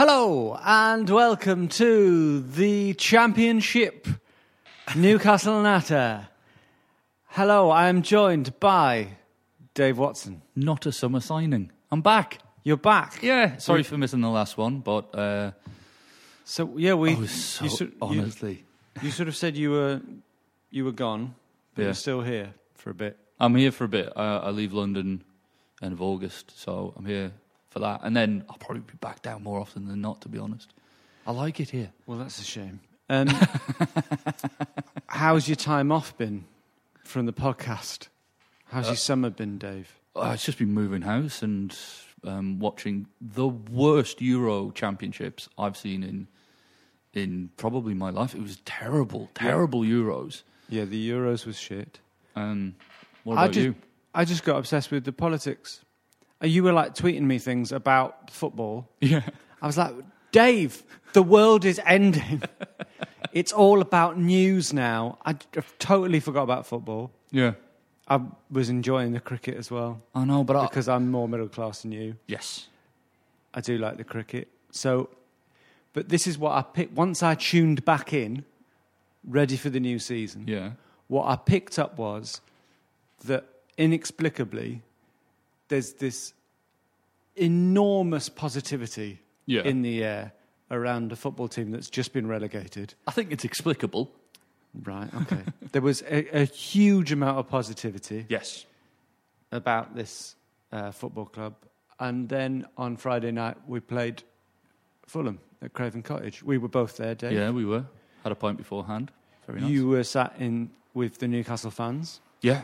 [0.00, 4.08] Hello and welcome to the championship
[4.96, 6.26] Newcastle Natter.
[7.26, 9.08] Hello, I am joined by
[9.74, 10.40] Dave Watson.
[10.56, 11.70] Not a summer signing.
[11.92, 12.38] I'm back.
[12.62, 13.22] You're back.
[13.22, 15.50] Yeah, sorry for missing the last one, but uh,
[16.44, 18.64] So yeah, we I was so you, sort- you- honestly.
[19.02, 20.00] you sort of said you were
[20.70, 21.34] you were gone,
[21.74, 21.88] but Yeah.
[21.88, 23.18] you're still here for a bit.
[23.38, 24.10] I'm here for a bit.
[24.16, 25.24] I, I leave London
[25.82, 27.32] end of August, so I'm here
[27.70, 30.20] for that, and then I'll probably be back down more often than not.
[30.22, 30.72] To be honest,
[31.26, 31.92] I like it here.
[32.06, 32.80] Well, that's a shame.
[33.08, 33.28] Um,
[35.08, 36.44] how's your time off been
[37.04, 38.08] from the podcast?
[38.66, 39.98] How's Uh, your summer been, Dave?
[40.14, 41.76] Uh, it's just been moving house and
[42.24, 46.28] um, watching the worst Euro Championships I've seen in
[47.12, 48.34] in probably my life.
[48.36, 50.42] It was terrible, terrible Euros.
[50.68, 51.98] Yeah, the Euros was shit.
[52.36, 52.76] Um,
[53.24, 53.74] what I about just, you?
[54.14, 55.80] I just got obsessed with the politics.
[56.42, 58.88] You were like tweeting me things about football.
[59.00, 59.22] Yeah.
[59.60, 59.94] I was like,
[60.32, 62.42] Dave, the world is ending.
[63.32, 65.18] it's all about news now.
[65.24, 65.34] I
[65.78, 67.10] totally forgot about football.
[67.30, 67.52] Yeah.
[68.10, 71.48] I was enjoying the cricket as well I know, but I, because I'm more middle
[71.48, 72.16] class than you.
[72.26, 72.66] yes,
[73.54, 74.48] I do like the cricket.
[74.72, 75.08] So,
[75.92, 76.92] but this is what I picked.
[76.92, 78.44] Once I tuned back in,
[79.24, 80.72] ready for the new season, yeah,
[81.06, 82.40] what I picked up was
[83.24, 83.44] that
[83.78, 84.82] inexplicably
[85.70, 86.34] there's this
[87.36, 89.62] enormous positivity Yeah.
[89.62, 90.32] in the air
[90.70, 92.94] around a football team that's just been relegated.
[93.06, 94.12] I think it's explicable.
[94.84, 95.42] Right, okay.
[95.72, 98.66] there was a, a huge amount of positivity Yes.
[99.50, 100.36] about this
[100.70, 101.54] uh, football club.
[101.98, 104.22] And then on Friday night, we played
[105.06, 106.42] Fulham at Craven Cottage.
[106.42, 107.32] We were both there, Dave.
[107.32, 107.84] Yeah, we were.
[108.22, 109.10] Had a pint beforehand.
[109.46, 109.70] Very nice.
[109.70, 112.62] You were sat in with the Newcastle fans yeah.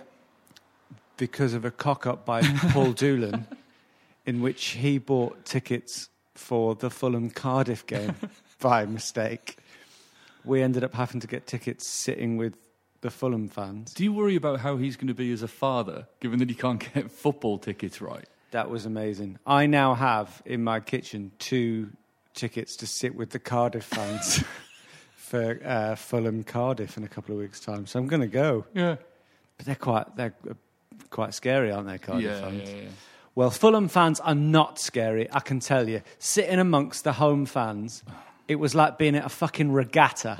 [1.16, 3.47] Because of a cock up by Paul Doolan,
[4.25, 8.15] in which he bought tickets for the Fulham Cardiff game
[8.60, 9.56] by mistake.
[10.44, 12.54] We ended up having to get tickets sitting with
[13.00, 13.93] the Fulham fans.
[13.94, 16.54] Do you worry about how he's going to be as a father, given that he
[16.54, 18.25] can't get football tickets right?
[18.53, 19.38] That was amazing.
[19.47, 21.91] I now have in my kitchen two
[22.34, 24.44] tickets to sit with the Cardiff fans
[25.16, 27.87] for uh, Fulham Cardiff in a couple of weeks' time.
[27.87, 28.66] So I'm going to go.
[28.72, 28.97] Yeah.
[29.56, 30.34] But they're quite they're
[31.11, 32.71] quite scary, aren't they, Cardiff Yeah, fans?
[32.71, 32.89] yeah, yeah.
[33.34, 36.01] Well, Fulham fans are not scary, I can tell you.
[36.19, 38.03] Sitting amongst the home fans,
[38.49, 40.39] it was like being at a fucking regatta.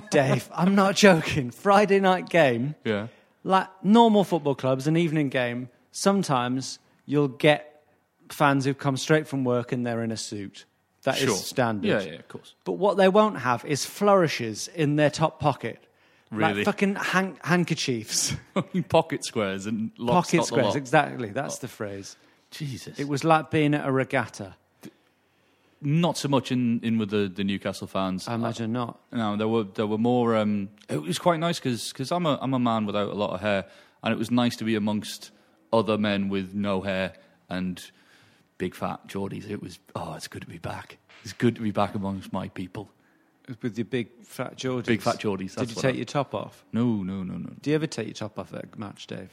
[0.10, 1.50] Dave, I'm not joking.
[1.50, 3.08] Friday night game, Yeah.
[3.42, 7.82] like normal football clubs, an evening game, sometimes you'll get
[8.30, 10.64] fans who've come straight from work and they're in a suit.
[11.02, 11.36] That is Sure.
[11.36, 11.88] standard.
[11.88, 12.54] Yeah, yeah, of course.
[12.64, 15.84] But what they won't have is flourishes in their top pocket.
[16.34, 16.54] Really?
[16.56, 18.34] Like fucking han- handkerchiefs.
[18.88, 20.76] Pocket squares and Pocket squares, lot.
[20.76, 21.30] exactly.
[21.30, 22.16] That's the phrase.
[22.50, 22.98] Jesus.
[22.98, 24.54] It was like being at a regatta.
[25.80, 28.28] not so much in, in with the, the Newcastle fans.
[28.28, 29.00] I imagine not.
[29.12, 30.36] No, there were there were more.
[30.36, 33.40] Um, it was quite nice because I'm a I'm a man without a lot of
[33.40, 33.64] hair,
[34.02, 35.30] and it was nice to be amongst
[35.72, 37.14] other men with no hair
[37.48, 37.82] and
[38.58, 39.50] big fat Geordies.
[39.50, 40.98] It was oh, it's good to be back.
[41.24, 42.90] It's good to be back amongst my people.
[43.62, 44.86] With your big fat Geordies.
[44.86, 46.64] Big fat Geordies, Did you take I- your top off?
[46.72, 49.30] No, no, no, no, Do you ever take your top off at a match, Dave?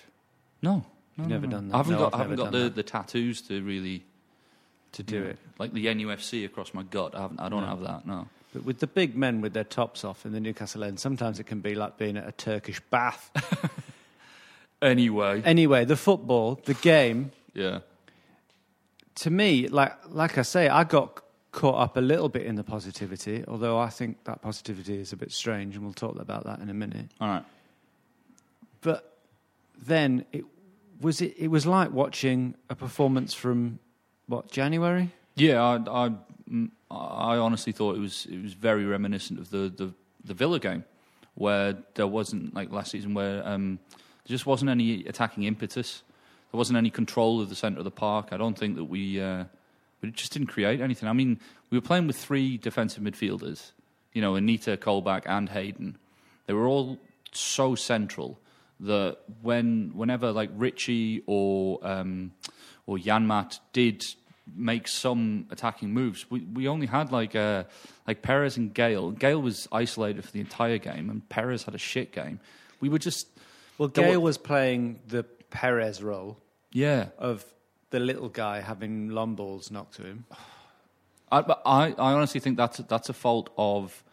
[0.61, 0.85] no.
[1.17, 1.75] You've never done that.
[1.75, 2.75] I haven't No, got, I haven't got the, that.
[2.75, 4.03] the tattoos to really
[4.93, 5.37] to do it.
[5.59, 7.13] like the NUFC across my gut.
[7.15, 7.39] I haven't.
[7.39, 8.07] I don't have that.
[8.07, 8.27] No.
[8.53, 11.43] But with the big men with their tops off in the Newcastle end, sometimes it
[11.45, 13.29] can be like being at a Turkish bath.
[14.81, 17.79] Anyway, anyway, the football, the game, yeah.
[19.15, 22.63] to me, like like I say, I got caught up a little bit in the
[22.63, 26.59] positivity, although I think that positivity is a bit strange, and we'll talk about that
[26.59, 27.09] in a minute.
[27.19, 27.43] All right.
[28.81, 29.17] But
[29.81, 30.45] then it
[31.01, 33.79] was it, it was like watching a performance from
[34.27, 35.11] what January.
[35.35, 36.11] Yeah, I, I,
[36.49, 39.93] mm, I honestly thought it was it was very reminiscent of the, the,
[40.23, 40.85] the Villa game,
[41.35, 43.79] where there wasn't like last season, where um,
[44.25, 46.03] there just wasn't any attacking impetus.
[46.51, 48.29] There wasn't any control of the centre of the park.
[48.31, 49.45] I don't think that we uh,
[50.01, 51.07] we just didn't create anything.
[51.07, 51.39] I mean,
[51.69, 53.71] we were playing with three defensive midfielders,
[54.13, 55.97] you know, Anita, Colback, and Hayden.
[56.47, 56.97] They were all
[57.31, 58.39] so central
[58.79, 62.31] that when whenever like Ritchie or um,
[62.85, 64.03] or Janmaat did
[64.53, 67.63] make some attacking moves, we, we only had like uh,
[68.07, 69.11] like Perez and Gayle.
[69.11, 72.39] Gayle was isolated for the entire game, and Perez had a shit game.
[72.79, 73.27] We were just
[73.77, 76.37] Well, Gayle wa- was playing the Perez role
[76.71, 77.09] yeah.
[77.19, 77.45] of
[77.91, 80.25] the little guy having long balls knocked to him.
[81.31, 84.03] I, but I, I honestly think that's that's a fault of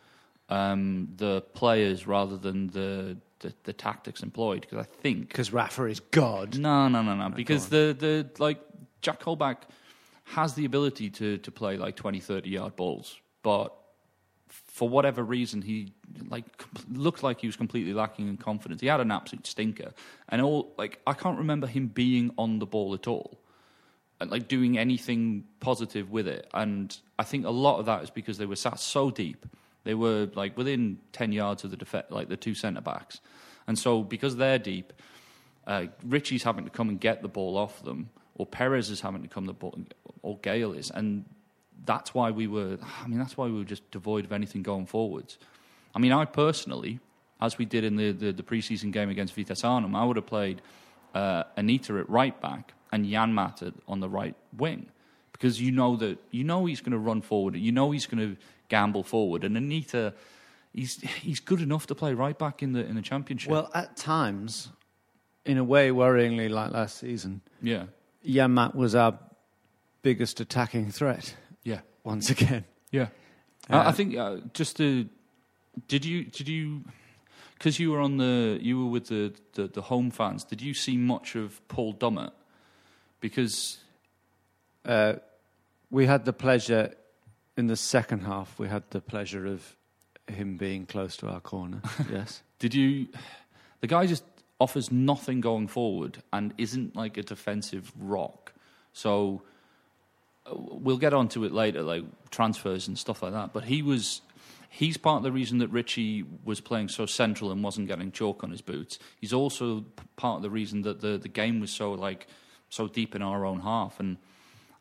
[0.49, 4.63] um, the players rather than the the, the tactics employed.
[4.63, 6.59] Because I think Because Rafa is God.
[6.59, 7.31] no, no, no, no.
[7.31, 8.61] Because the the like
[9.01, 9.59] Jack Colback
[10.25, 13.75] has the ability to to play like 20, 30 yard balls, but
[14.49, 15.93] for whatever reason he
[16.29, 18.81] like com- looked like he was completely lacking in confidence.
[18.81, 19.93] He had an absolute stinker,
[20.29, 23.48] and all like I can't remember him being on the ball at all and,
[24.27, 26.49] like doing anything positive with it.
[26.53, 29.47] And I think a lot of that is because they were sat so deep.
[29.85, 33.21] They were like within ten yards of the def- like the two centre backs,
[33.67, 34.93] and so because they're deep,
[35.67, 39.23] uh, Ritchie's having to come and get the ball off them, or Perez is having
[39.23, 39.79] to come the ball,
[40.21, 41.25] or Gayle is, and
[41.87, 42.77] that's why we were.
[43.03, 45.39] I mean, that's why we were just devoid of anything going forwards.
[45.95, 46.99] I mean, I personally,
[47.41, 50.27] as we did in the the, the preseason game against Vitesse Arnhem, I would have
[50.27, 50.61] played
[51.15, 54.91] uh, Anita at right back and Janmaat on the right wing
[55.33, 58.31] because you know that you know he's going to run forward, you know he's going
[58.31, 60.15] to gamble forward, and Anita.
[60.75, 63.51] He's he's good enough to play right back in the in the championship.
[63.51, 64.69] Well, at times,
[65.45, 67.85] in a way, worryingly like last season, yeah,
[68.25, 69.19] Janmaat was our
[70.03, 71.81] biggest attacking threat yeah.
[72.05, 72.65] once again.
[72.91, 73.09] Yeah,
[73.69, 75.09] I, I think uh, just to
[75.87, 76.85] did you did you
[77.55, 80.45] because you were on the you were with the, the the home fans.
[80.45, 82.33] Did you see much of Paul Dummett?
[83.21, 83.79] Because
[84.85, 85.15] Uh,
[85.91, 86.95] we had the pleasure
[87.57, 88.59] in the second half.
[88.59, 89.77] We had the pleasure of
[90.27, 91.83] him being close to our corner.
[92.13, 92.43] yes.
[92.59, 93.09] did you
[93.81, 94.25] the guy just
[94.61, 98.53] offers nothing going forward and isn't like a defensive rock.
[98.93, 99.43] So
[100.47, 103.53] uh, we'll get onto it later, like transfers and stuff like that.
[103.53, 104.23] But he was.
[104.71, 108.45] He's part of the reason that Ritchie was playing so central and wasn't getting chalk
[108.45, 108.99] on his boots.
[109.19, 112.27] He's also p- part of the reason that the, the game was so like
[112.69, 114.01] so deep in our own half.
[114.01, 114.17] And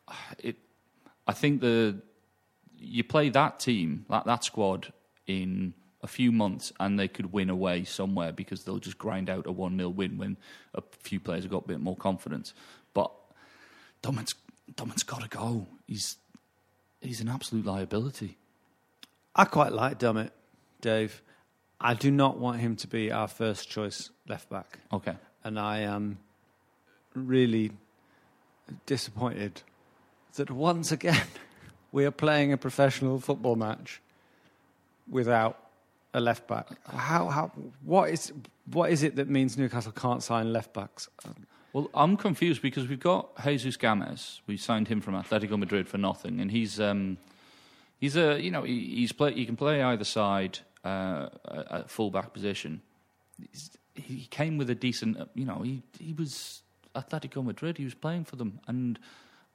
[0.07, 0.57] uh, it,
[1.27, 2.01] I think the
[2.79, 4.93] you play that team, that that squad
[5.25, 9.47] in a few months, and they could win away somewhere because they'll just grind out
[9.47, 10.37] a one 0 win when
[10.73, 12.53] a few players have got a bit more confidence.
[12.93, 13.11] But
[14.03, 14.35] Dummett's
[14.73, 15.67] Dummett's got to go.
[15.87, 16.17] He's
[17.01, 18.37] he's an absolute liability.
[19.35, 20.31] I quite like Dummett,
[20.81, 21.21] Dave.
[21.79, 24.79] I do not want him to be our first choice left back.
[24.91, 25.15] Okay.
[25.43, 26.17] And I am
[27.17, 27.71] really
[28.85, 29.61] disappointed
[30.37, 31.27] that once again
[31.91, 34.01] we are playing a professional football match
[35.09, 35.59] without
[36.13, 36.69] a left back.
[36.87, 37.51] How, how,
[37.83, 38.31] what, is,
[38.71, 41.09] what is it that means Newcastle can't sign left backs?
[41.73, 44.39] Well, I'm confused because we've got Jesus Gamez.
[44.47, 47.17] We signed him from Atletico Madrid for nothing, and he's um,
[47.99, 51.27] he's a you know he, he's play he can play either side uh,
[51.69, 52.81] at full back position.
[53.93, 56.63] He came with a decent you know he he was
[56.97, 57.77] Atletico Madrid.
[57.77, 58.99] He was playing for them, and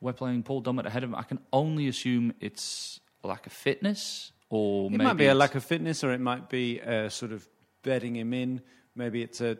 [0.00, 1.16] we're playing Paul Dummett ahead of him.
[1.16, 5.34] I can only assume it's a lack of fitness, or It maybe might be a
[5.34, 7.46] lack of fitness, or it might be a sort of
[7.82, 8.60] bedding him in.
[8.94, 9.58] Maybe it's a.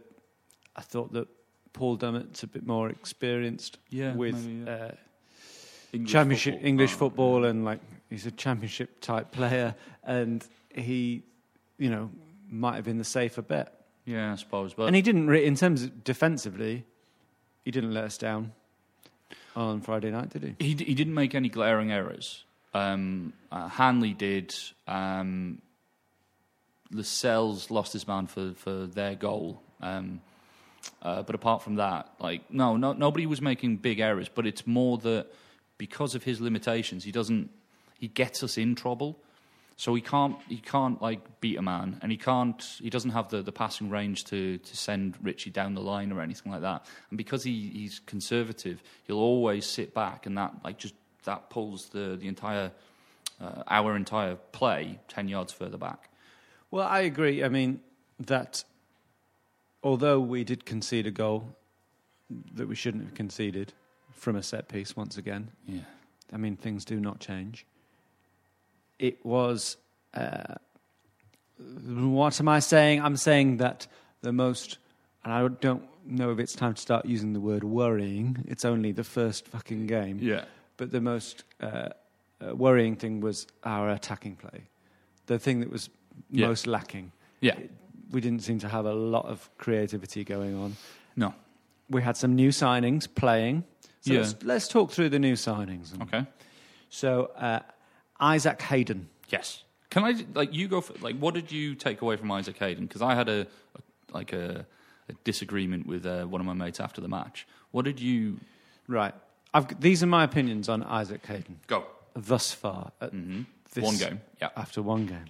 [0.76, 1.28] I thought that
[1.72, 4.70] Paul Dummett's a bit more experienced Yeah, with maybe, yeah.
[4.74, 4.90] uh,
[5.92, 6.68] English championship football.
[6.68, 9.74] English Oh, football, and like he's a championship type player,
[10.04, 11.22] and he,
[11.78, 12.10] you know,
[12.50, 13.78] might have been the safer bet.
[14.04, 15.28] Yeah, I suppose, but and he didn't.
[15.28, 16.84] Re- in terms of defensively,
[17.64, 18.52] he didn't let us down
[19.54, 20.64] on Friday night, did he?
[20.64, 22.45] He, d- he didn't make any glaring errors.
[22.75, 24.54] Um, uh, Hanley did.
[24.88, 25.61] Um,
[26.90, 29.62] Lascelles lost his man for, for their goal.
[29.81, 30.21] Um,
[31.00, 34.28] Uh, but apart from that, like no, no, nobody was making big errors.
[34.28, 35.26] But it's more that
[35.78, 37.50] because of his limitations, he doesn't.
[38.00, 39.16] He gets us in trouble.
[39.82, 43.30] So he can't he can't like beat a man, and he can't he doesn't have
[43.30, 46.86] the, the passing range to, to send Ritchie down the line or anything like that.
[47.10, 51.88] And because he, he's conservative, he'll always sit back, and that like just that pulls
[51.88, 52.70] the the entire
[53.40, 56.10] uh, our entire play ten yards further back.
[56.70, 57.42] Well, I agree.
[57.42, 57.80] I mean
[58.20, 58.62] that
[59.82, 61.56] although we did concede a goal
[62.54, 63.72] that we shouldn't have conceded
[64.12, 65.50] from a set piece once again.
[65.66, 65.80] Yeah.
[66.32, 67.66] I mean things do not change.
[69.02, 69.76] It was.
[70.14, 70.54] Uh,
[71.59, 73.02] what am I saying?
[73.02, 73.87] I'm saying that
[74.23, 74.78] the most,
[75.25, 78.44] and I don't know if it's time to start using the word worrying.
[78.49, 80.18] It's only the first fucking game.
[80.21, 80.44] Yeah.
[80.76, 81.90] But the most uh,
[82.40, 84.62] uh, worrying thing was our attacking play.
[85.26, 85.90] The thing that was
[86.30, 86.47] Yeah.
[86.49, 87.11] most lacking.
[87.40, 87.59] Yeah.
[88.11, 90.76] We didn't seem to have a lot of creativity going on.
[91.16, 91.35] No.
[91.88, 93.64] We had some new signings playing.
[94.00, 94.21] So Yeah.
[94.21, 96.00] let's, let's talk through the new signings.
[96.02, 96.26] Okay.
[96.90, 97.61] So uh,
[98.23, 99.09] Isaac Hayden.
[99.29, 99.64] Yes.
[99.91, 102.87] Can I like you go for like what did you take away from Isaac Hayden?
[102.87, 103.41] Because I had a,
[103.76, 103.81] a
[104.17, 104.64] like a,
[105.11, 107.47] a disagreement with uh, one of my mates after the match.
[107.73, 108.38] What did you
[108.88, 109.14] Right.
[109.55, 111.85] I've, these are my opinions on Isaac Hayden go?
[112.14, 112.93] thus far.
[113.00, 113.43] At hmm
[113.75, 114.21] this- One game.
[114.41, 114.50] Yeah.
[114.57, 115.26] After one game.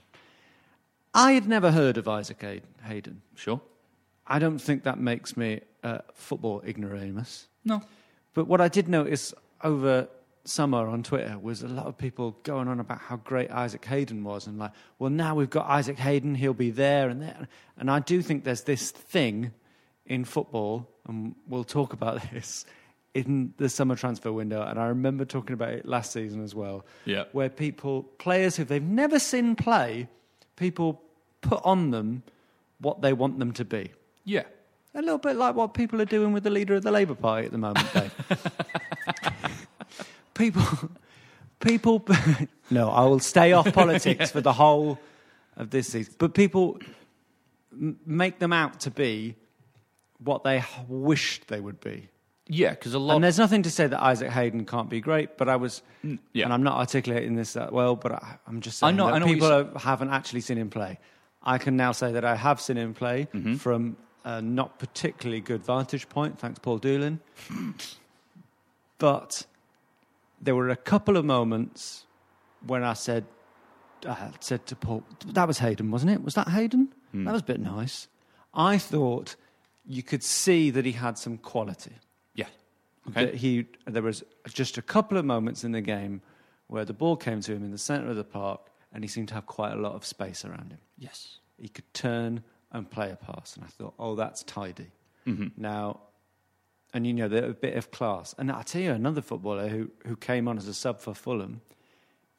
[1.14, 2.42] I had never heard of Isaac
[2.84, 3.22] Hayden.
[3.36, 3.60] Sure.
[4.26, 7.48] I don't think that makes me a football ignoramus.
[7.64, 7.82] No.
[8.34, 10.08] But what I did notice over
[10.44, 14.24] summer on Twitter was a lot of people going on about how great Isaac Hayden
[14.24, 17.46] was and like, well, now we've got Isaac Hayden, he'll be there and there.
[17.78, 19.52] And I do think there's this thing
[20.06, 22.66] in football, and we'll talk about this
[23.14, 24.62] in the summer transfer window.
[24.62, 27.24] And I remember talking about it last season as well, Yeah.
[27.32, 30.08] where people, players who they've never seen play,
[30.56, 31.02] people
[31.40, 32.22] put on them
[32.80, 33.92] what they want them to be.
[34.24, 34.42] Yeah.
[34.94, 37.46] A little bit like what people are doing with the leader of the Labour Party
[37.46, 38.12] at the moment, Dave.
[40.42, 40.90] people,
[41.60, 42.04] people.
[42.70, 44.98] no, I will stay off politics for the whole
[45.56, 46.14] of this season.
[46.18, 46.78] But people
[47.72, 49.36] m- make them out to be
[50.18, 52.08] what they wished they would be.
[52.48, 53.14] Yeah, because a lot.
[53.14, 55.80] And there's nothing to say that Isaac Hayden can't be great, but I was,
[56.32, 56.44] yeah.
[56.44, 59.14] and I'm not articulating this that well, but I, I'm just saying I know- that
[59.14, 60.98] I know people you're haven't actually seen him play.
[61.42, 63.54] I can now say that I have seen him play Mm-hmm.
[63.56, 67.20] from a not particularly good vantage point, thanks Paul Doolin.
[68.98, 69.46] but
[70.42, 72.04] there were a couple of moments
[72.66, 73.24] when I said,
[74.06, 76.22] I said to Paul, that was Hayden, wasn't it?
[76.22, 76.92] Was that Hayden?
[77.12, 77.24] Hmm.
[77.24, 78.08] That was a bit nice.
[78.52, 79.36] I thought
[79.86, 81.92] you could see that he had some quality
[82.34, 82.46] yeah.
[83.08, 83.24] Okay.
[83.26, 86.20] that he there was just a couple of moments in the game
[86.66, 88.60] where the ball came to him in the centre of the park
[88.92, 90.78] and he seemed to have quite a lot of space around him.
[90.98, 91.38] yes.
[91.58, 94.90] He could turn and play a pass, and I thought, oh, that's tidy.
[95.28, 95.48] Mm-hmm.
[95.56, 96.00] Now,
[96.94, 98.34] and you know, they're a bit of class.
[98.38, 101.60] And I tell you, another footballer who who came on as a sub for Fulham,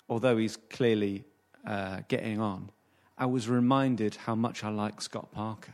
[0.10, 1.24] although he's clearly
[1.66, 2.70] uh, getting on,
[3.18, 5.74] I was reminded how much I like Scott Parker.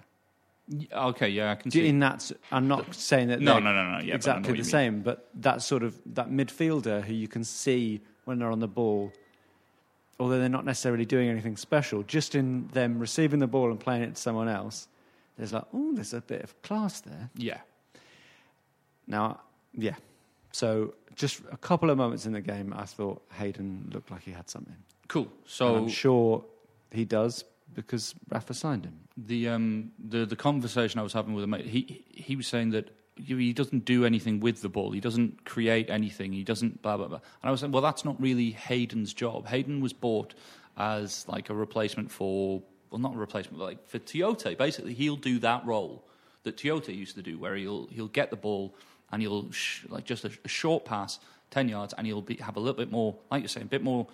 [0.93, 1.29] Okay.
[1.29, 1.87] Yeah, I can see.
[1.87, 4.51] In that, I'm not saying that No, no, no, no, yeah, but I know exactly
[4.51, 4.69] the you mean.
[4.69, 8.67] same, but that sort of that midfielder who you can see when they're on the
[8.67, 9.11] ball,
[10.19, 14.03] although they're not necessarily doing anything special, just in them receiving the ball and playing
[14.03, 14.87] it to someone else,
[15.37, 17.29] there's like, oh, there's a bit of class there.
[17.35, 17.61] yeah.
[19.09, 19.41] Now,
[19.73, 19.95] yeah,
[20.51, 24.31] so just a couple of moments in the game, I thought Hayden looked like he
[24.31, 24.77] had something.
[25.09, 25.23] Cool.
[25.23, 26.45] And So I'm sure
[26.91, 27.43] he does
[27.75, 28.99] because Rafa signed him.
[29.17, 32.69] the um the the conversation I was having with a mate, he he was saying
[32.71, 34.91] that he doesn't do anything with the ball.
[34.91, 36.31] He doesn't create anything.
[36.31, 37.17] He doesn't blah blah blah.
[37.41, 39.47] And I was saying, well, that's not really Hayden's job.
[39.47, 40.33] Hayden was bought
[40.77, 42.61] as like a replacement for
[42.91, 44.57] well, not a replacement, but like for Tioté.
[44.57, 46.05] Basically, he'll do that role
[46.43, 48.73] that Tioté used to do, where he'll he'll get the ball
[49.11, 51.19] and he'll sh- like just a, a short pass,
[51.51, 53.83] ten yards, and he'll be, have a little bit more, like you're saying, a bit
[53.83, 54.07] more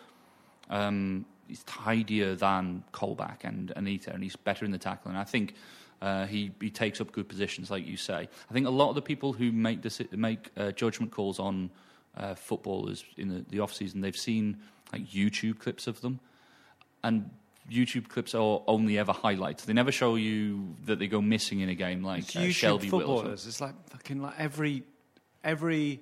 [0.69, 5.09] um, he's tidier than Colback and Anita, and he's better in the tackle.
[5.09, 5.53] And I think
[6.01, 8.27] uh, he he takes up good positions, like you say.
[8.49, 9.79] I think a lot of the people who make
[10.11, 11.69] make uh, judgment calls on
[12.17, 14.57] uh, footballers in the, the off season, they've seen
[14.91, 16.19] like YouTube clips of them,
[17.03, 17.29] and
[17.71, 19.65] YouTube clips are only ever highlights.
[19.65, 22.89] They never show you that they go missing in a game, like uh, YouTube Shelby
[22.89, 23.07] Wilson.
[23.07, 23.47] footballers.
[23.47, 24.83] It's like fucking like every
[25.43, 26.01] every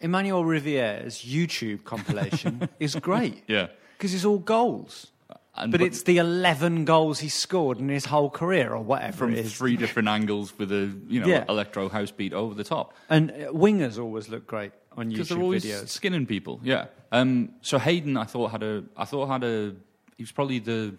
[0.00, 3.68] Emmanuel Riviere's YouTube compilation is great Yeah.
[3.96, 5.08] because it's all goals.
[5.54, 9.16] And- but, but- it's the eleven goals he scored in his whole career, or whatever
[9.18, 9.54] From it is.
[9.54, 11.44] three different angles with a you know Yeah.
[11.48, 12.94] electro house beat over the top.
[13.10, 15.88] And uh, wingers always look great on YouTube they're always videos.
[15.88, 16.58] skinning people.
[16.64, 16.86] Yeah.
[17.12, 19.74] Um, so Hayden, I thought had a, I thought had a,
[20.22, 20.94] he was probably the,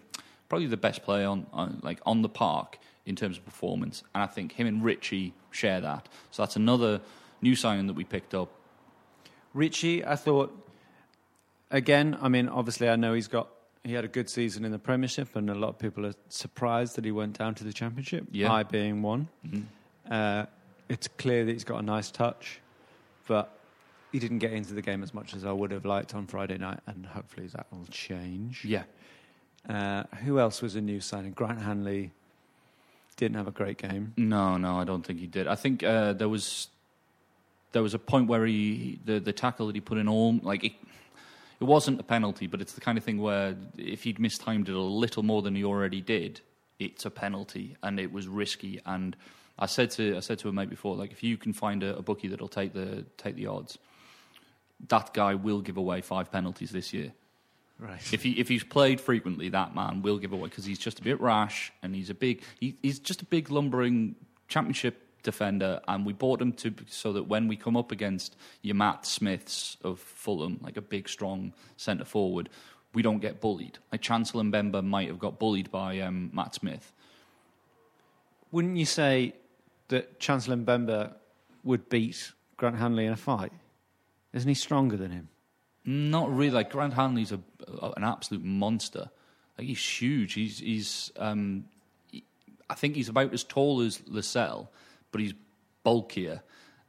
[0.50, 4.22] probably the best player on, on like on the park in terms of performance, and
[4.22, 6.10] I think him and Ritchie share that.
[6.30, 7.00] So that's another
[7.40, 8.50] new signing that we picked up.
[9.54, 10.54] Ritchie, I thought,
[11.70, 13.48] again, I mean, obviously, I know he's got.
[13.82, 16.96] He had a good season in the Premiership, and a lot of people are surprised
[16.96, 18.26] that he went down to the Championship.
[18.30, 18.52] Yeah.
[18.52, 19.28] I being one.
[20.10, 20.44] Uh,
[20.90, 22.60] it's clear that he's got a nice touch,
[23.26, 23.58] but
[24.14, 26.56] he didn't get into the game as much as I would have liked on Friday
[26.56, 28.64] night, and hopefully that will change.
[28.64, 28.84] Yeah,
[29.68, 31.32] Uh, who else was a new signing?
[31.32, 32.12] Grant Hanley
[33.16, 34.12] didn't have a great game.
[34.16, 35.46] No, no, I don't think he did.
[35.46, 36.68] I think uh, there was
[37.72, 40.64] there was a point where he the the tackle that he put in all like
[40.64, 40.72] it,
[41.60, 44.74] it wasn't a penalty, but it's the kind of thing where if he'd mistimed it
[44.74, 46.40] a little more than he already did,
[46.78, 48.80] it's a penalty, and it was risky.
[48.84, 49.16] And
[49.58, 51.96] I said to I said to a mate before, like if you can find a,
[51.96, 53.78] a bookie that'll take the take the odds,
[54.88, 57.12] that guy will give away five penalties this year.
[57.84, 58.12] Right.
[58.14, 61.02] If he if he's played frequently, that man will give away because he's just a
[61.02, 64.14] bit rash and he's a big he, he's just a big lumbering
[64.48, 68.74] championship defender, and we bought him to so that when we come up against your
[68.74, 72.48] Matt Smiths of Fulham, like a big strong centre forward,
[72.94, 73.78] we don't get bullied.
[73.92, 76.90] Like Chancel Mbemba might have got bullied by um, Matt Smith.
[78.50, 79.34] Wouldn't you say
[79.88, 81.14] that Chancel Mbemba
[81.64, 83.52] would beat Grant Hanley in a fight?
[84.32, 85.28] Isn't he stronger than him?
[85.84, 86.50] Not really.
[86.50, 87.40] Like Grant Hanley's a,
[87.80, 89.10] a an absolute monster.
[89.58, 90.32] Like he's huge.
[90.34, 91.12] He's he's.
[91.16, 91.64] Um,
[92.10, 92.24] he-
[92.70, 94.68] I think he's about as tall as Lascelles,
[95.12, 95.34] but he's
[95.82, 96.42] bulkier.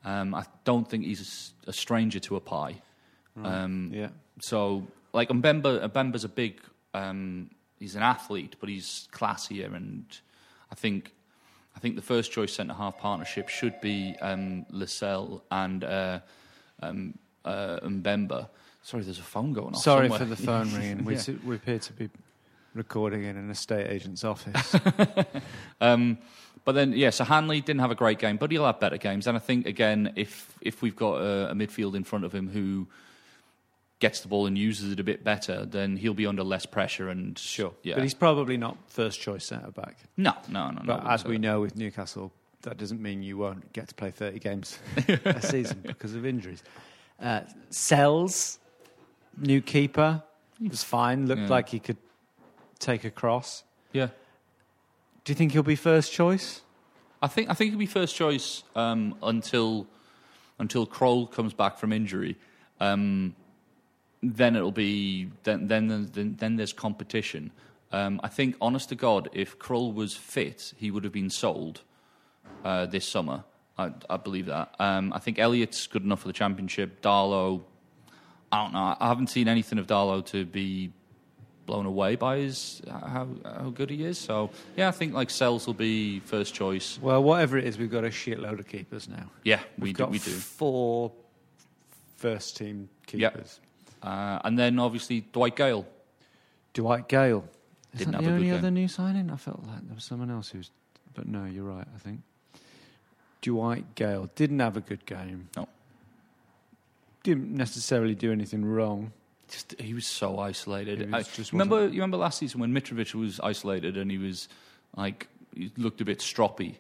[0.06, 2.82] Um, I don't think he's a stranger to a pie.
[3.44, 4.10] Um, Yeah.
[4.42, 6.62] So like Mbemba, Mbemba's a big.
[6.94, 7.50] Um,
[7.80, 10.06] he's an athlete, but he's classier, and
[10.72, 11.12] I think.
[11.76, 16.20] I think the first choice centre half partnership should be um, Lascelles and uh,
[16.82, 18.50] um, uh, Mbemba.
[18.82, 19.82] Sorry, there's a phone going off.
[19.82, 20.20] Sorry somewhere.
[20.20, 21.06] for the phone ringing.
[21.06, 21.34] We, Yeah.
[21.46, 22.10] we appear to be
[22.74, 24.76] recording in an estate agent's office.
[25.82, 26.18] Um,
[26.64, 29.28] but then, yeah, so Hanley didn't have a great game, but he'll have better games.
[29.28, 32.50] And I think, again, if if we've got a, a midfield in front of him
[32.50, 32.88] who
[34.00, 37.10] gets the ball and uses it a bit better, then he'll be under less pressure.
[37.10, 39.98] And sure, yeah, But he's probably not first choice centre back.
[40.18, 40.80] no, no, no.
[40.80, 42.32] no But I as we know with Newcastle,
[42.64, 44.80] that doesn't mean you won't get to play 30 games
[45.26, 46.64] a season because of injuries.
[47.20, 48.60] Uh, Sels,
[49.38, 50.22] new keeper,
[50.60, 51.28] he was fine.
[51.28, 51.48] Looked Yeah.
[51.48, 51.98] like he could
[52.80, 53.64] take a cross.
[53.94, 54.10] yeah.
[55.24, 56.62] Do you think he'll be first choice?
[57.22, 59.88] I think I think he'll be first choice um, until
[60.60, 62.38] until Krul comes back from injury.
[62.80, 63.36] Um,
[64.22, 67.52] then it'll be then then then, then there's competition.
[67.92, 71.82] Um, I think, honest to God, if Krul was fit, he would have been sold
[72.64, 73.46] uh, this summer.
[73.78, 74.74] I, I believe that.
[74.80, 77.02] Um, I think Elliott's good enough for the championship.
[77.02, 77.62] Darlow,
[78.52, 78.96] I don't know.
[79.00, 80.92] I haven't seen anything of Darlow to be
[81.66, 84.18] blown away by his how how good he is.
[84.20, 87.00] So yeah, I think like Sels will be first choice.
[87.02, 89.30] Well, whatever it is, we've got a shitload of keepers now.
[89.44, 90.04] Yeah, we We've do.
[90.04, 90.32] got We do.
[90.32, 91.12] four
[92.18, 93.34] first team Yep.
[93.34, 93.60] keepers.
[94.02, 95.86] Uh, and then obviously Dwight Gayle.
[96.74, 97.46] Dwight Gayle.
[97.94, 99.30] Is Didn't that the only other new signing?
[99.32, 100.72] I felt like there was someone else who's.
[101.14, 102.22] But no, you're right, I think.
[103.46, 105.50] Dwight Gayle didn't have a good game.
[105.56, 105.68] No.
[107.22, 109.12] Didn't necessarily do anything wrong.
[109.50, 111.12] Just he was so isolated.
[111.12, 114.50] Was- I- just remember you remember last season when Mitrovic was isolated and he was
[114.98, 116.78] like he looked a bit stroppy.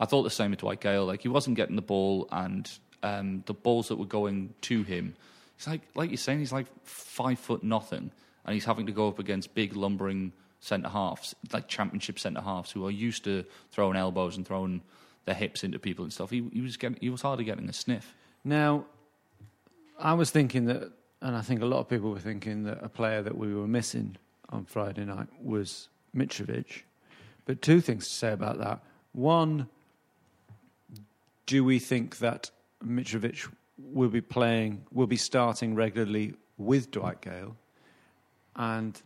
[0.00, 1.04] I thought the same with Dwight Gayle.
[1.04, 2.70] Like he wasn't getting the ball and
[3.02, 5.14] um, the balls that were going to him.
[5.58, 8.10] He's like like you're saying he's like five foot nothing
[8.46, 12.70] and he's having to go up against big lumbering centre halves like championship centre halves
[12.72, 14.80] who are used to throwing elbows and throwing
[15.26, 16.30] their hips into people and stuff.
[16.30, 18.14] He, he was getting he was hardly getting a sniff.
[18.44, 18.86] Now,
[19.98, 22.88] I was thinking that, and I think a lot of people were thinking that a
[22.88, 24.16] player that we were missing
[24.48, 26.82] on Friday night was Mitrovic.
[27.44, 28.80] But two things to say about that.
[29.12, 29.68] One,
[31.46, 32.50] do we think that
[32.84, 37.56] Mitrovic will be playing, will be starting regularly with Dwight Gayle?
[38.54, 39.00] And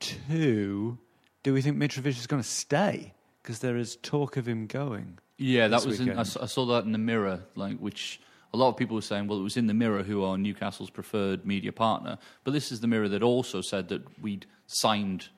[0.00, 0.98] two,
[1.42, 3.12] do we think Mitrovic is going to stay?
[3.42, 5.18] Because there is talk of him going.
[5.38, 6.00] Yeah, that was.
[6.00, 8.20] In, I, saw, I saw that in the Mirror, like which
[8.52, 9.28] a lot of people were saying.
[9.28, 12.80] Well, it was in the Mirror, who are Newcastle's preferred media partner, but this is
[12.80, 15.28] the Mirror that also said that we'd signed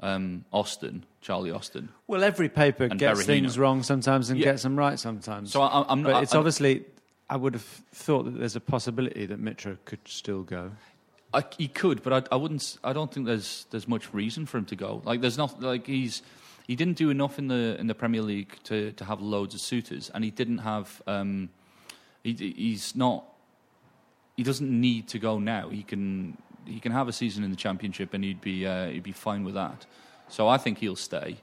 [0.00, 1.88] um, Austin, Charlie Austin.
[2.06, 3.24] Well, every paper gets Berahino.
[3.26, 4.46] things wrong sometimes and Yeah.
[4.46, 5.50] gets them right sometimes.
[5.50, 6.22] So I, I'm but not.
[6.22, 6.84] it's I, obviously,
[7.30, 10.72] I would have thought that there's a possibility that Mitra could still go.
[11.34, 12.78] I, he could, but I, I wouldn't.
[12.84, 15.02] I don't think there's there's much reason for him to go.
[15.04, 16.22] Like there's not like he's
[16.68, 19.60] he didn't do enough in the in the Premier League to to have loads of
[19.60, 21.02] suitors, and he didn't have.
[21.06, 21.48] Um,
[22.22, 23.24] he, he's not.
[24.36, 25.70] He doesn't need to go now.
[25.70, 29.02] He can he can have a season in the Championship, and he'd be uh, he'd
[29.02, 29.86] be fine with that.
[30.28, 31.38] So I think he'll stay.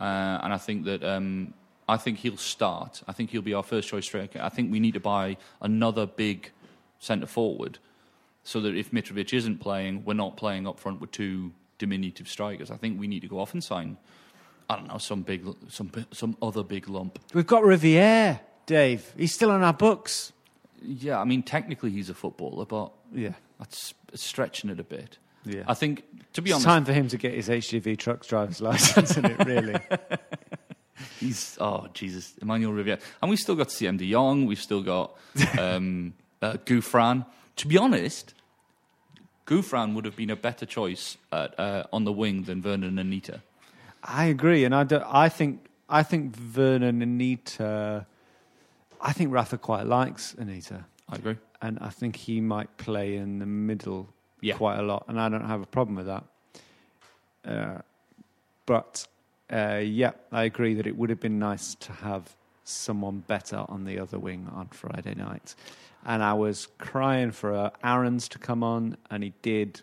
[0.00, 1.52] uh, and I think that um,
[1.88, 3.02] I think he'll start.
[3.06, 4.40] I think he'll be our first choice striker.
[4.42, 6.50] I think we need to buy another big
[6.98, 7.78] centre forward,
[8.42, 12.70] so that if Mitrovic isn't playing, we're not playing up front with two diminutive strikers.
[12.70, 13.98] I think we need to go off and sign.
[14.70, 17.18] I don't know some big, some some other big lump.
[17.34, 19.12] We've got Riviere, Dave.
[19.16, 20.32] He's still on our books.
[20.82, 23.32] Yeah, I mean technically he's a footballer, but Yeah.
[23.58, 25.18] that's stretching it a bit.
[25.44, 25.64] Yeah.
[25.66, 26.04] I think
[26.34, 29.10] to be honest It's honest, time for him to get his HGV truck driver's license,
[29.12, 29.76] isn't it, really?
[31.18, 34.46] He's oh Jesus, Emmanuel Riviere, and we've still got Siem De Jong.
[34.46, 35.16] We've still got
[35.58, 37.26] um, uh, Gouffran.
[37.56, 38.34] To be honest,
[39.46, 43.00] Gouffran would have been a better choice at, uh, on the wing than Vurnon and
[43.00, 43.42] Anita.
[44.02, 48.06] I agree, and I, do, I think I think Vurnon Anita.
[49.00, 51.36] I think Rafa quite likes Anita, I agree.
[51.62, 54.08] and I think he might play in the middle
[54.42, 54.56] Yeah.
[54.56, 56.24] quite a lot, and I don't have a problem with that.
[57.44, 57.78] Uh,
[58.66, 59.06] but
[59.52, 62.34] uh, yeah, I agree that it would have been nice to have
[62.64, 65.54] someone better on the other wing on Friday night,
[66.04, 69.82] and I was crying for uh, Aarons to come on, and he did,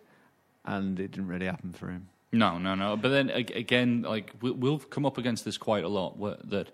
[0.65, 2.07] and it didn't really happen for him.
[2.31, 2.97] No, no, no.
[2.97, 6.19] But then again, like we'll, come up against this quite a lot.
[6.49, 6.71] That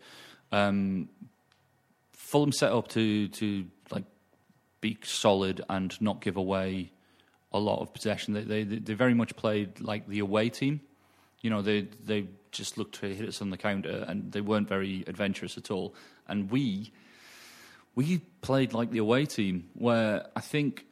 [0.52, 1.10] um,
[2.14, 4.06] Fulham set up to to like
[4.82, 6.92] be solid and not give away
[7.52, 8.34] a lot of possession.
[8.34, 10.82] They they they very much played like the away team.
[11.42, 14.68] You know, they they just looked to hit us on the counter, and they weren't
[14.68, 15.94] very adventurous at all.
[16.28, 16.92] And we
[17.94, 20.86] we played like the away team, where I think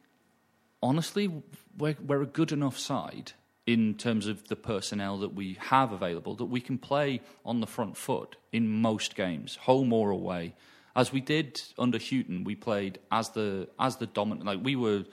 [0.80, 1.28] honestly,
[1.76, 3.32] we're, we're a good enough side
[3.66, 7.66] in terms of the personnel that we have available that we can play on the
[7.66, 10.54] front foot in most games, home or away.
[10.94, 14.46] As we did under Hughton, we played as the as the dominant.
[14.46, 15.04] Like we were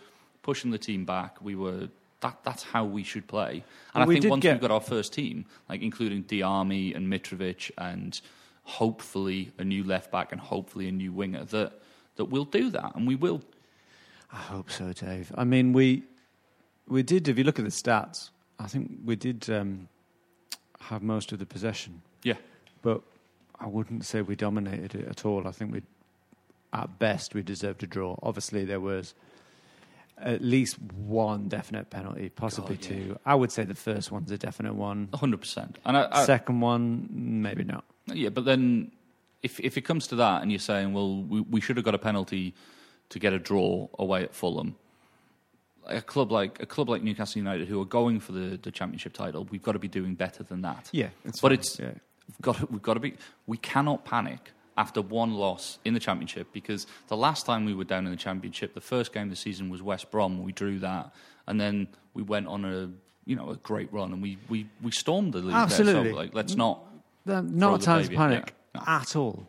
[0.41, 1.41] pushing the team back.
[1.41, 1.89] We were
[2.21, 2.39] that.
[2.43, 3.63] That's how we should play.
[3.93, 7.71] And I think once get- we've got our first team, like including Diamé and Mitrovic,
[7.77, 8.19] and
[8.63, 11.79] hopefully a new left back and hopefully a new winger, that
[12.17, 13.41] that we'll do that, and we will.
[14.33, 15.31] I hope so, Dave.
[15.35, 16.03] I mean, we
[16.87, 17.29] we did.
[17.29, 19.87] If you look at the stats, I think we did um,
[20.81, 22.35] have most of the possession, Yeah.
[22.81, 23.01] but
[23.59, 25.47] I wouldn't say we dominated it at all.
[25.47, 25.81] I think we,
[26.73, 28.17] at best, we deserved a draw.
[28.21, 29.13] Obviously, there was
[30.17, 32.89] at least one definite penalty, possibly God, yeah.
[32.97, 33.19] two.
[33.25, 35.07] I would say the first one's a definite one.
[35.13, 35.79] hundred percent.
[35.85, 37.85] And I, I, Second one, maybe not.
[38.07, 38.91] yeah, but then
[39.41, 41.95] if if it comes to that, and you're saying, well, we, we should have got
[41.95, 42.53] a penalty
[43.09, 44.75] to get a draw away at Fulham.
[45.89, 49.13] A club like a club like Newcastle United, who are going for the, the championship
[49.13, 50.89] title, we've got to be doing better than that.
[50.91, 51.91] Yeah, it's but fine, it's yeah.
[52.27, 53.15] we've got to, we've got to be.
[53.47, 57.83] We cannot panic after one loss in the championship because the last time we were
[57.83, 60.43] down in the championship, the first game of the season was West Brom.
[60.43, 61.13] We drew that,
[61.47, 62.89] and then we went on a
[63.25, 65.49] you know a great run, and we we, we stormed the league.
[65.49, 65.57] there.
[65.57, 66.11] Absolutely.
[66.11, 66.85] So, like, let's not.
[67.25, 68.81] Not a time to panic no.
[68.87, 69.47] at all.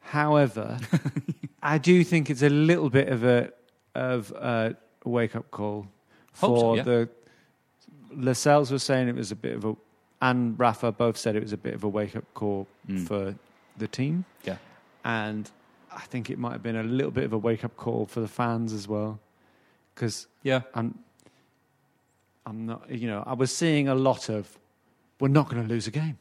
[0.00, 0.78] However,
[1.62, 3.52] I do think it's a little bit of a
[3.94, 5.86] of a wake up call
[6.34, 6.82] Hope so, for yeah.
[6.82, 7.08] the
[8.14, 9.76] Lascelles was saying it was a bit of a
[10.22, 13.06] and Rafa both said it was a bit of a wake up call Mm.
[13.06, 13.34] for
[13.78, 14.56] the team, Yeah.
[15.04, 15.50] and
[15.92, 18.20] I think it might have been a little bit of a wake up call for
[18.20, 19.18] the fans as well,
[19.94, 20.62] because Yeah.
[20.74, 20.98] I'm
[22.46, 24.58] I'm not you know I was seeing a lot of
[25.20, 26.18] we're not going to lose a game,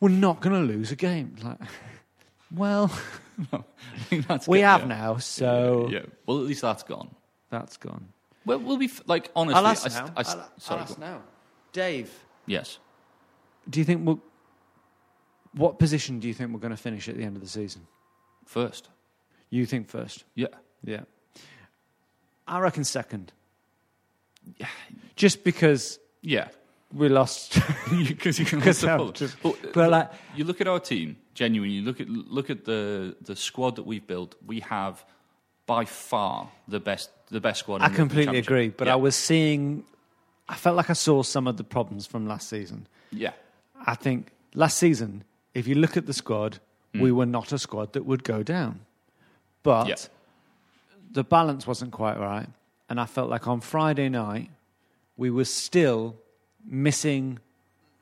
[0.00, 1.36] we're not going to lose a game.
[1.42, 1.58] Like,
[2.54, 2.90] well,
[3.52, 3.62] I
[4.08, 4.86] think that's we good, have yeah.
[4.88, 6.00] now, so Yeah.
[6.26, 7.14] Well, at least that's gone.
[7.50, 8.08] That's gone.
[8.44, 9.58] Well, we'll be f- like honestly.
[9.58, 10.12] I'll ask I, st- now.
[10.16, 10.78] I st- I'll, sorry.
[10.80, 11.22] I'll ask now.
[11.72, 12.10] Dave,
[12.46, 12.78] Yes.
[13.68, 14.20] do you think we'll,
[15.52, 17.86] what position do you think we're going to finish at the end of the season?
[18.44, 18.88] First.
[19.50, 20.24] You think first?
[20.34, 20.48] Yeah.
[20.84, 21.00] Yeah.
[22.46, 23.32] I reckon second.
[24.58, 24.68] Yeah.
[25.16, 26.48] Just because Yeah.
[26.92, 27.58] we lost.
[27.90, 29.14] Because you can Because look I'm Fulham.
[29.14, 31.16] just- But, but like- you look at our team.
[31.34, 34.36] Genuinely, look at look at the the squad that we've built.
[34.46, 35.04] We have
[35.66, 37.82] by far the best the best squad.
[37.82, 38.92] I completely agree, but yeah.
[38.92, 39.84] I was seeing,
[40.48, 42.86] I felt like I saw some of the problems from last season.
[43.10, 43.32] yeah.
[43.84, 45.22] I think last season,
[45.54, 46.60] if you look at the squad,
[46.94, 48.80] we were not a squad that would go down.
[49.62, 49.88] But.
[49.88, 49.96] Yeah.
[51.10, 52.48] the balance wasn't quite right.
[52.88, 54.50] And I felt like on Friday night,
[55.16, 56.16] we were still
[56.64, 57.38] missing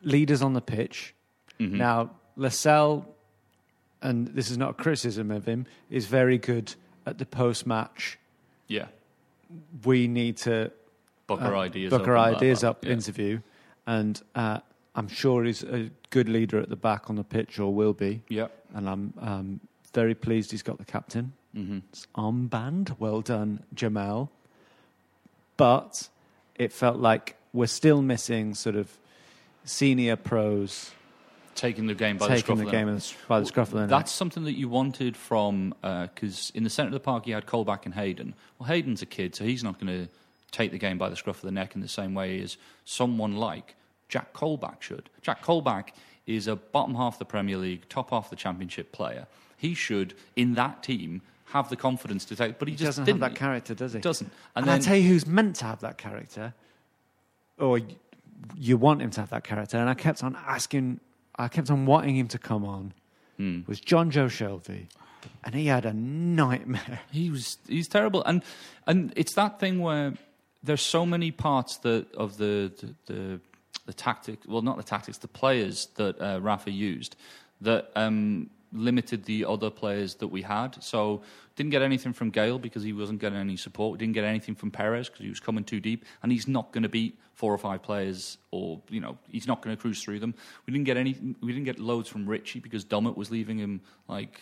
[0.03, 1.15] leaders on the pitch.
[1.59, 1.79] Mm-hmm.
[1.79, 3.05] Now, Lascelles,
[4.03, 6.75] and this is not a criticism of him, is very good
[7.07, 8.19] at the post match.
[8.69, 8.87] Yeah.
[9.85, 10.73] We need to
[11.27, 11.91] Book our uh, ideas.
[11.91, 12.93] book up our ideas up Yeah.
[12.93, 13.41] interview,
[13.87, 14.61] and uh,
[14.95, 18.23] I'm sure he's a good leader at the back on the pitch, or will be.
[18.29, 18.49] Yeah.
[18.75, 19.61] And I'm um,
[19.93, 21.33] very pleased he's got the captain.
[21.57, 21.79] Mm-hmm.
[21.91, 22.99] It's armband.
[22.99, 24.29] Well done, Jamaal.
[25.57, 26.09] But
[26.57, 28.99] it felt like we're still missing sort of
[29.65, 30.91] senior pros
[31.55, 33.75] taking the game by taking the scruff the of game the- by the scruff of
[33.75, 33.91] the neck.
[33.91, 37.35] That's something that you wanted from uh, because in the centre of the park you
[37.35, 38.35] had Colback and Hayden.
[38.59, 40.13] Well, Hayden's a kid, so he's not going to
[40.51, 43.37] take the game by the scruff of the neck in the same way as someone
[43.37, 43.75] like
[44.09, 45.09] Jack Colback should.
[45.23, 45.89] Jack Colback
[46.27, 49.27] is a bottom half the Premier League, top half the Championship player.
[49.57, 52.59] He should, in that team, have the confidence to take.
[52.59, 53.23] But he, He just doesn't didn't.
[53.23, 54.01] have that character, does he?
[54.01, 54.31] Doesn't.
[54.57, 56.55] And, And, I tell you who's meant to have that character,
[57.59, 57.81] or
[58.57, 59.77] you want him to have that character.
[59.79, 61.01] And I kept on asking,
[61.37, 62.93] I kept on wanting him to come on.
[63.37, 63.61] Hmm.
[63.67, 64.87] Was Jonjo Shelvey,
[65.43, 67.01] and he had a nightmare.
[67.11, 68.43] He was he's terrible, and
[68.87, 70.15] and it's that thing where
[70.63, 73.41] there's so many parts that of the the, the,
[73.87, 77.17] the tactic, well, not the tactics, the players that uh, Rafa used
[77.61, 80.83] that um, limited the other players that we had.
[80.83, 81.23] So
[81.57, 83.99] didn't get anything from Gayle because he wasn't getting any support.
[83.99, 86.83] Didn't get anything from Perez because he was coming too deep, and he's not going
[86.83, 90.21] to beat four or five players, or you know, he's not going to cruise through
[90.21, 90.35] them.
[90.67, 91.17] We didn't get any.
[91.41, 94.41] We didn't get loads from Ritchie because Dummett was leaving him like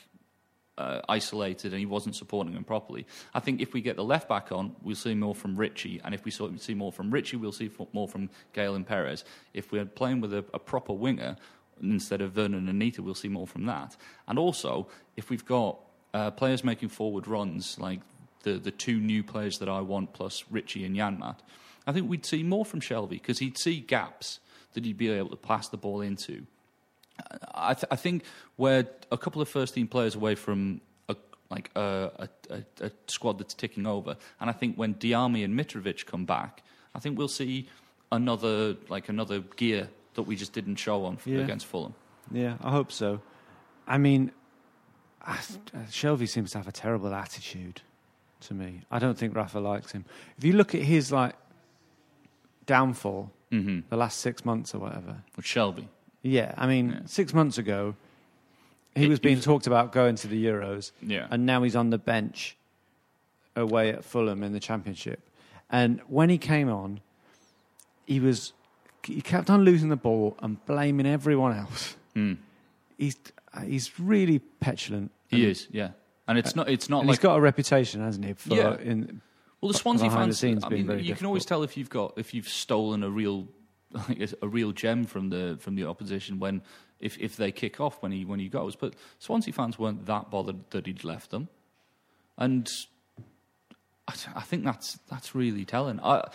[0.79, 3.07] uh, isolated and he wasn't supporting him properly.
[3.35, 6.15] I think if we get the left back on, we'll see more from Ritchie, and
[6.15, 9.25] if we see more from Ritchie, we'll see more from Gayle and Perez.
[9.53, 11.37] If we're playing with a, a proper winger
[11.83, 13.97] instead of Vurnon and Anita, we'll see more from that.
[14.29, 15.79] And also, if we've got
[16.15, 18.01] uh, players making forward runs like
[18.43, 21.37] the the two new players that I want plus Ritchie and Janmaat,
[21.87, 24.41] I think we'd see more from Shelvey because he'd see gaps
[24.75, 26.47] that he'd be able to pass the ball into.
[27.55, 28.25] I, th- I think
[28.57, 31.17] we're a couple of first team players away from a,
[31.51, 32.29] like a, a,
[32.81, 36.63] a, a squad that's ticking over, and I think when Diamé and Mitrovic come back,
[36.95, 37.69] I think we'll see
[38.11, 41.41] another like another gear that we just didn't show on Yeah.
[41.41, 41.95] against Fulham.
[42.33, 43.21] Yeah, I hope so.
[43.87, 44.33] I mean,
[45.25, 47.81] I, uh, Shelvey seems to have a terrible attitude
[48.43, 48.81] to me.
[48.91, 50.05] I don't think Rafa likes him.
[50.37, 51.35] If you look at his like
[52.67, 53.81] downfall, Mm-hmm.
[53.91, 55.17] the last six months or whatever.
[55.37, 55.87] With Shelvey,
[56.23, 57.01] Yeah, I mean, Yeah.
[57.05, 57.97] six months ago,
[58.95, 61.91] he It- was being talked about going to the Euros, yeah, and now he's on
[61.91, 62.57] the bench
[63.55, 65.21] away at Fulham in the Championship.
[65.69, 67.01] And when he came on,
[68.07, 68.55] he was
[69.05, 71.97] he kept on losing the ball and blaming everyone else.
[72.17, 72.39] Mm.
[72.97, 73.17] He's
[73.55, 75.11] Uh, he's really petulant.
[75.29, 75.91] he is, yeah.
[76.29, 78.33] And it's uh, not it's not and like he's got a reputation, hasn't he?
[78.35, 78.79] For Yeah.
[78.79, 79.21] in,
[79.61, 80.39] Well, the Swansea behind the fans.
[80.39, 83.11] scenes I mean, very you can always tell if you've got if you've stolen a
[83.11, 83.49] real
[83.91, 86.63] like a, a real gem from the from the opposition when
[87.01, 88.77] if if they kick off when he when he goes.
[88.77, 91.49] But Swansea fans weren't that bothered that he'd left them,
[92.39, 92.71] and
[94.09, 96.01] I, I think that's that's really telling.
[96.01, 96.29] I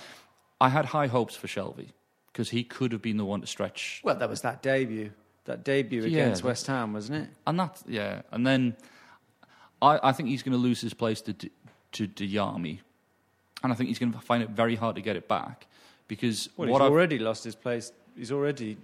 [0.60, 1.90] I had high hopes for Shelvey
[2.32, 5.12] because he could have been the one to stretch well, that was that debut,
[5.48, 6.24] that debut Yeah.
[6.24, 7.30] against West Ham, wasn't it?
[7.48, 8.76] And that, yeah, and then
[9.82, 11.34] I, I think he's going to lose his place to
[11.94, 12.80] to Diamé,
[13.64, 15.66] and I think he's going to find it very hard to get it back
[16.08, 17.92] because Well, what he's I've, already lost his place.
[18.16, 18.78] He's already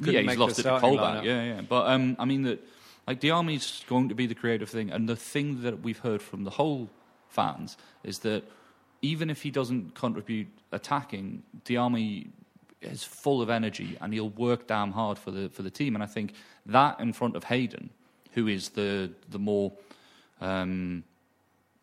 [0.00, 1.60] yeah, he's lost it to Colback, yeah, yeah.
[1.62, 2.58] But um, I mean that
[3.06, 6.44] like Diamé's going to be the creative thing, and the thing that we've heard from
[6.44, 6.88] the whole
[7.28, 8.44] fans is that
[9.02, 12.28] even if he doesn't contribute attacking, Diamé
[12.90, 15.94] is full of energy and he'll work damn hard for the for the team.
[15.94, 16.34] And I think
[16.66, 17.90] that in front of Hayden,
[18.32, 19.72] who is the the more
[20.40, 21.04] um,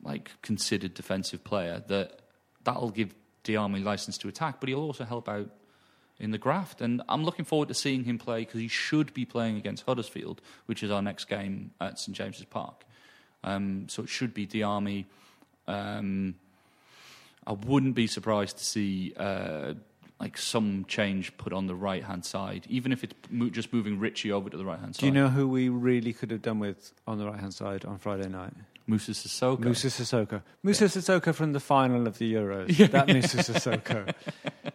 [0.02, 2.20] like considered defensive player, that
[2.64, 3.14] that'll give
[3.44, 5.50] Diamé license to attack, but he'll also help out
[6.20, 6.82] in the graft.
[6.82, 10.42] And I'm looking forward to seeing him play because he should be playing against Huddersfield,
[10.66, 12.86] which is our next game at St James's Park.
[13.44, 15.06] Um, so it should be Diamé.
[15.68, 16.36] Um,
[17.46, 19.74] I wouldn't be surprised to see uh,
[20.20, 24.00] like some change put on the right hand side, even if it's mo- just moving
[24.00, 25.02] Ritchie over to the right hand side.
[25.02, 27.84] Do you know who we really could have done with on the right hand side
[27.86, 28.54] on Friday night?
[28.88, 29.60] Moussa Sissoko?
[29.62, 30.42] Moussa Sissoko.
[30.62, 32.78] Moussa Sissoko from the final of the Euros.
[32.78, 32.88] Yeah.
[32.88, 34.14] That Moussa Sissoko.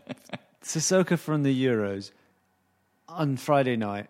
[0.62, 2.10] Sissoko from the Euros
[3.08, 4.08] on Friday night,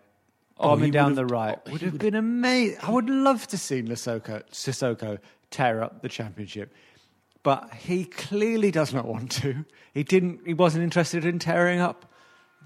[0.60, 2.78] Oh, bombing down the right, oh, would have been amazing.
[2.82, 5.20] I would love to see Sissoko, Sissoko
[5.52, 6.74] tear up the championship.
[7.48, 9.64] But he clearly does not want to.
[9.94, 10.42] He didn't.
[10.44, 12.04] He wasn't interested in tearing up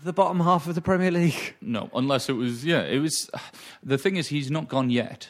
[0.02, 1.54] the bottom half of the Premier League.
[1.60, 3.30] No, unless it was, yeah, it was.
[3.84, 5.28] The thing is, he's not gone yet.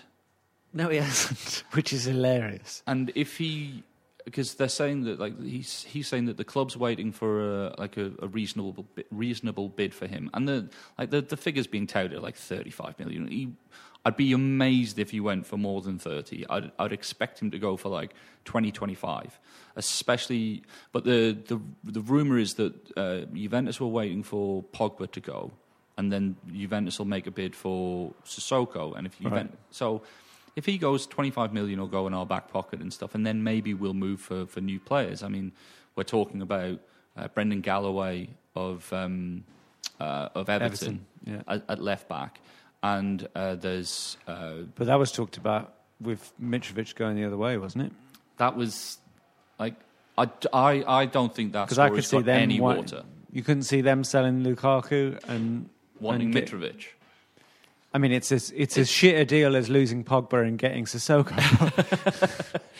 [0.72, 2.82] No, he hasn't, which is hilarious.
[2.86, 3.82] And if he,
[4.24, 7.98] because they're saying that like he's he's saying that the club's waiting for a like
[7.98, 12.22] a, a reasonable reasonable bid for him, and the like the the figures being touted
[12.22, 13.28] like thirty five million.
[13.28, 13.52] He,
[14.04, 16.44] I'd be amazed if he went for more than thirty.
[16.48, 19.38] I'd I'd expect him to go for like 20, 25.
[19.76, 20.62] especially.
[20.92, 25.52] But the the the rumor is that uh, Juventus were waiting for Pogba to go,
[25.96, 30.02] and then Juventus will make a bid for Sissoko, and if Juventus so.
[30.54, 33.42] If he goes 25 million, will go in our back pocket and stuff, and then
[33.42, 35.22] maybe we'll move for, for new players.
[35.22, 35.52] I mean,
[35.96, 36.78] we're talking about
[37.16, 39.44] uh, Brendan Galloway of um,
[39.98, 41.54] uh, of Everton, Everton, yeah.
[41.54, 42.40] at, at left back,
[42.82, 47.56] and uh, there's uh, But that was talked about with Mitrovic going the other way,
[47.58, 47.92] wasn't it?
[48.38, 48.98] that was
[49.58, 49.74] like
[50.18, 53.02] I, I, I don't think that Because I could see got them any wa- water.
[53.32, 55.68] You couldn't see them selling Lukaku and
[56.00, 56.84] Wanting and get- Mitrovic.
[57.94, 61.32] I mean, it's as it's as shit a deal as losing Pogba and getting Sissoko.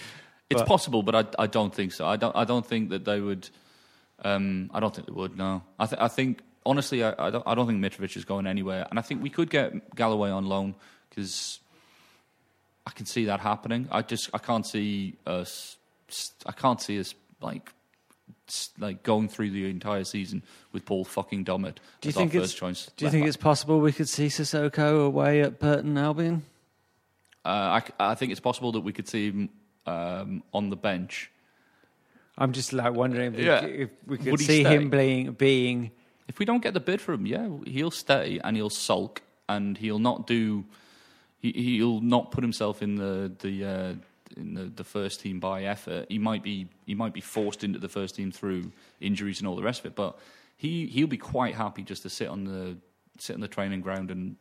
[0.51, 2.07] It's But- possible, but I, I don't think so.
[2.07, 3.49] I don't I don't think that they would.
[4.25, 5.37] Um, I don't think they would.
[5.37, 8.47] No, I, th- I think honestly, I, I don't I don't think Mitrovic is going
[8.47, 10.75] anywhere, and I think we could get Galloway on loan
[11.09, 11.61] because
[12.87, 13.89] I can see that happening.
[13.91, 15.77] I just I can't see us.
[16.47, 17.73] I can't see us like
[18.79, 22.41] like going through the entire season with Paul fucking Dummett do you as think our
[22.43, 22.91] it's first choice.
[22.97, 23.29] Do you think back.
[23.29, 26.43] it's possible we could see Sissoko away at Burton Albion?
[27.45, 29.49] Uh, I, c- I think it's possible that we could see him
[29.87, 31.31] um, on the bench.
[32.39, 33.65] I'm just like wondering if, we- Yeah.
[33.65, 34.75] if we could Would see stay?
[34.77, 35.91] him being being
[36.33, 39.77] If we don't get the bid for him, yeah, he'll stay and he'll sulk and
[39.77, 40.65] he'll not do.
[41.37, 43.95] He, he'll not put himself in the the uh,
[44.39, 46.07] in the, the first team by effort.
[46.09, 49.57] He might be he might be forced into the first team through injuries and all
[49.57, 49.95] the rest of it.
[49.95, 50.19] But
[50.57, 52.79] he he'll be quite happy just to sit on the
[53.19, 54.37] sit on the training ground and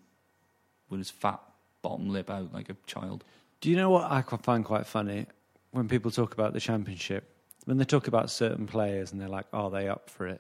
[0.89, 1.41] with his fat
[1.82, 3.25] bottom lip out like a child.
[3.60, 5.25] Do you know what I find quite funny
[5.71, 7.25] when people talk about the championship?
[7.65, 10.39] When they talk about certain players and they're like, "Are they up for it?"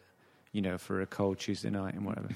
[0.51, 2.29] You know, for a cold Tuesday night and whatever.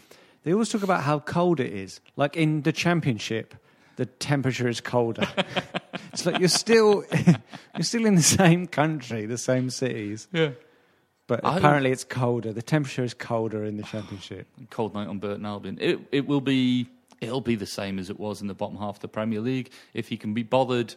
[0.43, 1.99] they always talk about how cold it is.
[2.15, 3.55] Like in the championship,
[3.97, 5.27] the temperature is colder.
[6.13, 7.03] it's like you're still
[7.75, 10.51] you're still in the same country, the same cities, Yeah,
[11.27, 12.53] but I- apparently it's colder.
[12.53, 14.47] The temperature is colder in the championship.
[14.69, 15.77] cold night on Burton Albion.
[15.81, 16.87] It it will be
[17.21, 19.71] it'll be the same as it was in the bottom half of the Premier League.
[19.93, 20.95] If he can be bothered,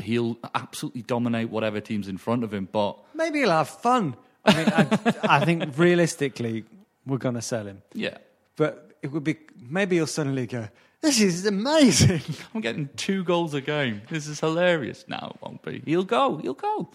[0.00, 2.68] he'll absolutely dominate whatever team's in front of him.
[2.70, 4.14] But Maybe he'll have fun.
[4.44, 6.64] I mean, I, I think realistically,
[7.06, 7.82] we're going to sell him.
[7.94, 8.18] yeah,
[8.56, 9.36] But it would be
[9.68, 10.68] maybe you'll suddenly go,
[11.00, 12.22] "This is amazing."
[12.54, 14.02] I'm getting two goals a game.
[14.10, 15.04] This is hilarious.
[15.08, 15.82] No, it won't be.
[15.84, 16.36] He'll go.
[16.38, 16.88] He'll go.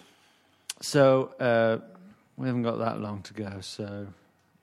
[0.80, 1.78] So uh,
[2.36, 3.60] we haven't got that long to go.
[3.60, 4.06] So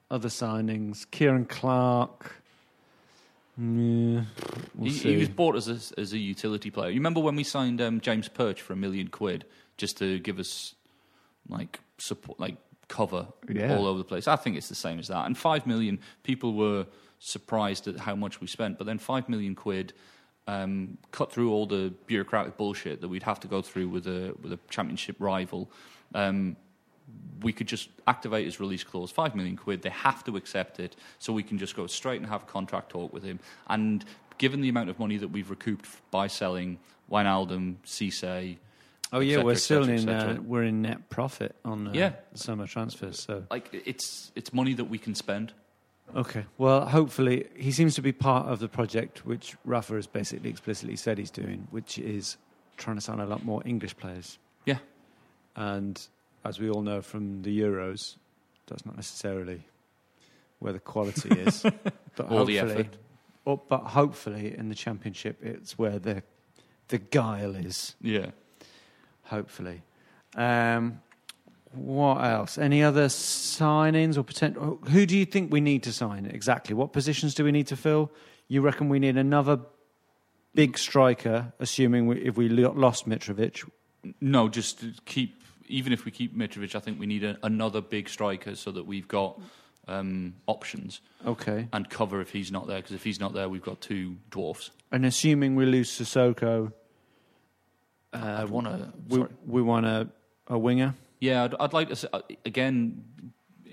[0.10, 2.41] other signings: Ciaran Clark.
[3.58, 4.24] Yeah,
[4.76, 6.89] we'll he, he was bought as a, as a utility player.
[6.89, 9.45] You remember when we signed um, James Perch for a million quid
[9.78, 10.76] just to give us
[11.48, 13.76] like support, like cover Yeah.
[13.78, 14.28] all over the place?
[14.28, 15.26] I think it's the same as that.
[15.26, 16.86] And five million people were
[17.19, 19.93] surprised at how much we spent, but then five million quid.
[20.48, 24.36] Um, cut through all the bureaucratic bullshit that we'd have to go through with a
[24.43, 25.71] with a championship rival.
[26.13, 26.56] Um,
[27.41, 29.82] we could just activate his release clause, five million quid.
[29.82, 32.89] They have to accept it, so we can just go straight and have a contract
[32.89, 33.39] talk with him.
[33.67, 34.06] And
[34.38, 36.78] given the amount of money that we've recouped by selling
[37.12, 38.58] Wijnaldum, Cisse,
[39.15, 42.12] oh yeah, cetera, we're still cetera, in uh, we're in net profit on uh, Yeah.
[42.34, 43.21] summer transfers.
[43.21, 45.54] So like it's it's money that we can spend.
[46.15, 50.49] okay, well, hopefully he seems to be part of the project which Rafa has basically
[50.49, 52.38] explicitly said he's doing, which is
[52.78, 54.38] trying to sign a lot more English players.
[54.65, 54.78] Yeah,
[55.56, 55.99] And
[56.43, 58.17] as we all know from the Euros,
[58.67, 59.62] that's not necessarily
[60.60, 61.63] where the quality is.
[61.63, 62.97] but Or the hopefully, effort.
[63.47, 66.21] oh, but hopefully in the championship, it's where the
[66.89, 67.95] the guile is.
[68.01, 68.32] yeah.
[69.25, 69.81] Hopefully.
[70.35, 71.01] Um,
[71.73, 72.57] what else?
[72.57, 74.79] Any other signings or potential?
[74.89, 76.73] Who do you think we need to sign exactly?
[76.73, 78.11] What positions do we need to fill?
[78.47, 79.59] You reckon we need another
[80.53, 83.69] big striker, assuming we, if we lost Mitrovic?
[84.21, 85.41] No, just keep.
[85.67, 88.85] Even if we keep Mitrovic, I think we need a, another big striker so that
[88.85, 89.41] we've got
[89.88, 91.67] um, options Okay.
[91.73, 92.77] and cover if he's not there.
[92.77, 94.69] Because if he's not there, we've got two dwarfs.
[94.91, 96.71] And assuming we lose Sissoko,
[98.15, 98.93] uh, I'd want to.
[99.10, 100.08] we, we want a,
[100.47, 100.95] a winger.
[101.19, 103.04] Yeah, I'd, I'd like to s uh, again.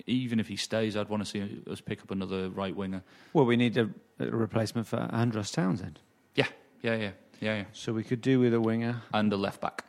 [0.07, 3.03] Even if he stays, I'd want to see us pick up another right winger.
[3.33, 6.01] Well, we need a, a replacement for Andros Townsend.
[6.35, 6.47] Yeah,
[6.83, 7.65] yeah, yeah, yeah, yeah.
[7.73, 9.03] So we could do with a winger.
[9.15, 9.85] And a left back.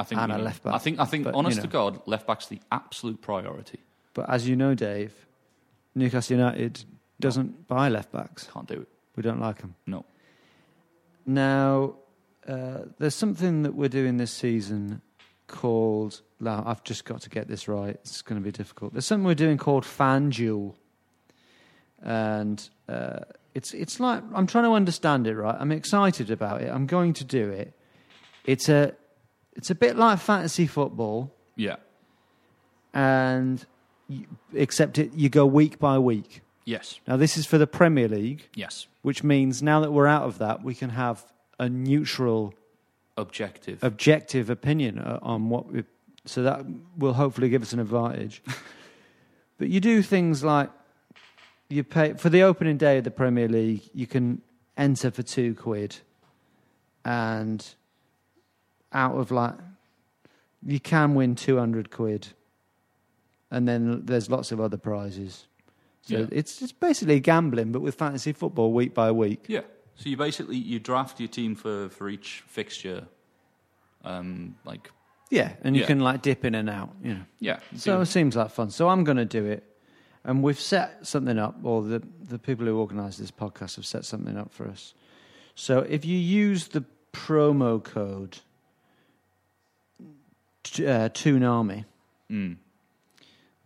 [0.00, 0.74] I think And we a left back.
[0.74, 0.98] I think.
[0.98, 1.24] I think.
[1.24, 1.68] But, honest you to.
[1.68, 3.78] God, left back's the absolute priority.
[4.14, 5.14] But as you know, Dave,
[5.94, 6.84] Newcastle United
[7.20, 8.48] doesn't buy left backs.
[8.52, 8.88] Can't do it.
[9.14, 9.74] We don't like them.
[9.86, 10.04] No.
[11.26, 11.94] Now,
[12.46, 15.02] uh, there's something that we're doing this season
[15.46, 16.20] called.
[16.40, 17.90] Now, I've just got to get this right.
[17.90, 18.92] It's going to be difficult.
[18.92, 20.74] There's something we're doing called FanDuel,
[22.02, 23.20] and uh,
[23.54, 25.34] it's it's like I'm trying to understand it.
[25.34, 26.70] Right, I'm excited about it.
[26.70, 27.72] I'm going to do it.
[28.44, 28.94] It's a
[29.54, 31.76] it's a bit like fantasy football, Yeah.
[32.94, 33.64] and
[34.08, 36.42] you, except it you go week by week.
[36.64, 37.00] Yes.
[37.08, 38.86] Now, this is for the Premier League, Yes.
[39.02, 41.24] which means now that we're out of that, we can have
[41.58, 42.54] a neutral,
[43.16, 43.82] Objective.
[43.82, 45.84] objective opinion uh, on what we.
[46.24, 46.64] So that
[46.96, 48.42] will hopefully give us an advantage.
[49.58, 50.70] but you do things like
[51.68, 53.82] you pay for the opening day of the Premier League.
[53.94, 54.42] You can
[54.76, 55.96] enter for two quid,
[57.04, 57.66] and
[58.92, 59.54] out of like,
[60.64, 62.28] you can win two hundred quid,
[63.50, 65.46] and then there's lots of other prizes.
[66.02, 66.26] So Yeah.
[66.30, 69.44] it's it's basically gambling, but with fantasy football week by week.
[69.48, 69.62] Yeah.
[69.98, 73.06] So you basically you draft your team for, for each fixture,
[74.04, 74.90] um, like
[75.30, 75.86] Yeah, and you Yeah.
[75.88, 76.90] can like dip in and out.
[77.02, 77.24] You know.
[77.40, 77.58] yeah.
[77.76, 78.70] So do- it seems like fun.
[78.70, 79.64] So I'm going to do it.
[80.24, 84.04] And we've set something up, or the, the people who organise this podcast have set
[84.04, 84.94] something up for us.
[85.54, 88.38] So if you use the promo code
[90.62, 91.84] t- uh, Toonami,
[92.30, 92.56] Mm.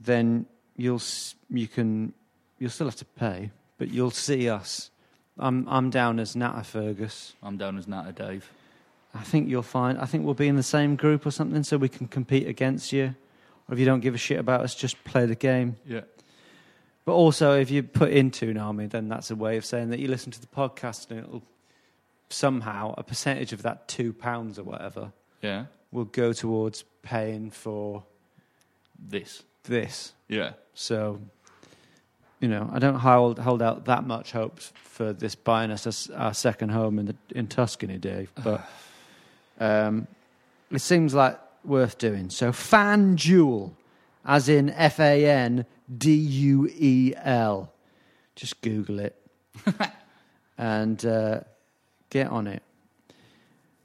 [0.00, 2.12] then you'll s- you can
[2.58, 4.90] you'll still have to pay, but you'll see us.
[5.38, 7.34] I'm I'm down as Nata Fergus.
[7.42, 8.50] I'm down as Nata Dave.
[9.14, 9.98] I think you'll find.
[9.98, 12.92] I think we'll be in the same group or something, so we can compete against
[12.92, 13.14] you.
[13.68, 15.76] Or if you don't give a shit about us, just play the game.
[15.86, 16.02] Yeah.
[17.04, 20.08] But also, if you put in Toonami, then that's a way of saying that you
[20.08, 21.42] listen to the podcast, and it'll
[22.28, 25.12] somehow a percentage of that two pounds or whatever
[25.42, 25.66] Yeah.
[25.90, 28.04] will go towards paying for
[28.98, 29.42] This.
[29.64, 30.12] this.
[30.28, 30.52] Yeah.
[30.74, 31.20] So,
[32.42, 36.18] you know, I don't hold hold out that much hope for this buying us a
[36.18, 38.32] our second home in the in Tuscany, Dave.
[38.42, 38.68] But
[39.60, 40.08] um,
[40.72, 42.30] it seems like worth doing.
[42.30, 43.70] So, FanDuel,
[44.26, 45.64] as in F A N
[45.96, 47.72] D U E L.
[48.34, 49.14] Just Google it
[50.58, 51.40] and uh,
[52.10, 52.62] get on it.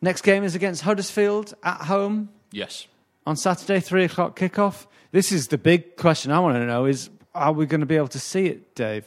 [0.01, 2.88] Next game is against Huddersfield at home Yes.
[3.28, 4.88] on Saturday, three o'clock kickoff.
[5.12, 7.95] This is the big question I want to know: is are we going to be
[7.95, 9.05] able to see it, Dave?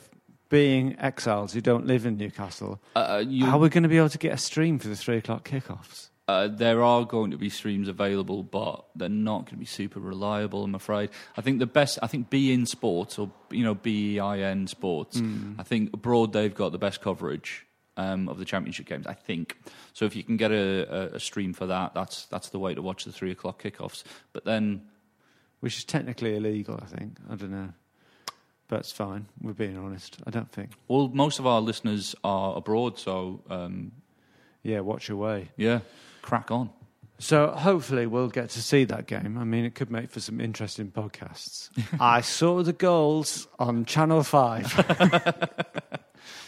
[0.48, 4.08] Being exiles who don't live in Newcastle, Uh, you, are we going to be able
[4.08, 6.08] to get a stream for the three o'clock kickoffs?
[6.26, 10.00] Uh, there are going to be streams available, but they're not going to be super
[10.00, 10.64] reliable.
[10.64, 11.10] I'm afraid.
[11.36, 11.98] I think the best.
[12.02, 15.20] I think Bein Sports or you know B E I N Sports.
[15.58, 17.64] I think abroad they've got the best coverage
[17.96, 19.06] um, of the championship games.
[19.06, 19.56] I think
[19.92, 20.04] so.
[20.04, 22.82] If you can get a, a, a stream for that, that's that's the way to
[22.82, 24.02] watch the three o'clock kickoffs.
[24.32, 24.82] But then,
[25.60, 27.18] Which is technically illegal, I think.
[27.28, 27.72] I don't know,
[28.70, 29.26] but it's fine.
[29.42, 30.16] We're being honest.
[30.26, 30.70] I don't think.
[30.88, 33.92] well, most of our listeners are abroad, so um,
[34.62, 35.50] Yeah, watch your way.
[35.56, 35.80] yeah,
[36.22, 36.70] crack on.
[37.18, 39.36] So hopefully we'll get to see that game.
[39.36, 41.68] I mean, it could make for some interesting podcasts.
[42.00, 44.72] I saw the goals on Channel Five.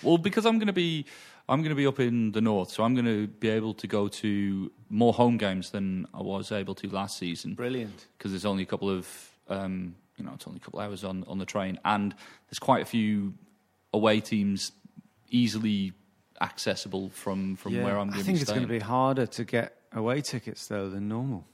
[0.03, 1.07] Well, because I'm going to be,
[1.49, 3.87] I'm going to be up in the north, so I'm going to be able to
[3.87, 7.55] go to more home games than I was able to last season.
[7.55, 8.07] Brilliant.
[8.19, 9.07] because there's only a couple of,
[9.49, 12.15] um, you know, it's only a couple of hours on on the train, and
[12.49, 13.35] there's quite a few
[13.93, 14.73] away teams
[15.31, 15.93] easily
[16.41, 19.27] accessible from from Yeah, where I'm I going to think it's going to be harder
[19.27, 21.45] to get away tickets though than normal.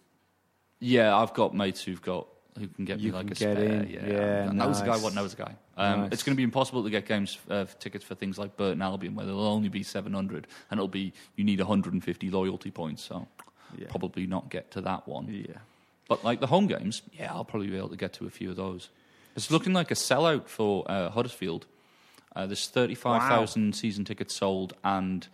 [0.81, 2.29] Yeah, I've got mates who've got
[2.59, 3.57] who can get You me like a spare.
[3.59, 3.89] in.
[3.89, 4.93] Yeah, Yeah, was a guy.
[4.93, 5.03] nice.
[5.03, 5.55] What knows a guy?
[5.77, 6.13] Um, Nice.
[6.13, 9.15] It's going to be impossible to get games uh, tickets for things like Burton Albion,
[9.15, 13.05] where there'll only be 700, and it'll be you need 150 loyalty points.
[13.05, 13.29] So
[13.77, 13.87] Yeah.
[13.91, 15.29] probably not get to that one.
[15.29, 15.59] Yeah.
[16.09, 18.51] But like the home games, yeah, I'll probably be able to get to a few
[18.51, 18.89] of those.
[19.37, 21.67] It's looking like a sellout for uh, Huddersfield.
[22.35, 25.27] Uh, there's 35,000 season tickets sold, and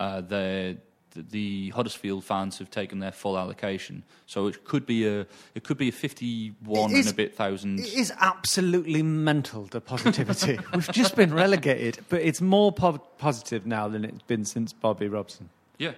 [0.00, 0.76] uh, the,
[1.14, 4.04] the Huddersfield fans have taken their full allocation.
[4.26, 7.34] So it could be a it could be a 51 It is- and a bit
[7.34, 7.80] thousand.
[7.80, 10.58] It is absolutely mental, the positivity.
[10.74, 15.08] We've just been relegated, but it's more po- positive now than it's been since Bobby
[15.08, 15.48] Robson.
[15.78, 15.92] yeah,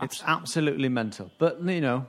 [0.00, 1.30] It's absolutely mental.
[1.38, 2.06] But, you know,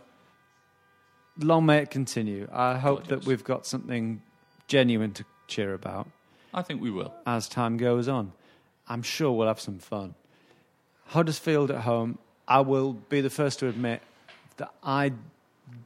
[1.44, 2.48] long may it continue.
[2.52, 4.22] I hope that we've got something
[4.68, 6.08] genuine to cheer about
[6.54, 7.14] I think we will.
[7.26, 8.34] as time goes on.
[8.88, 10.16] I'm sure we'll have some fun.
[11.08, 12.18] Huddersfield at home,
[12.48, 14.02] I will be the first to admit
[14.58, 15.14] that I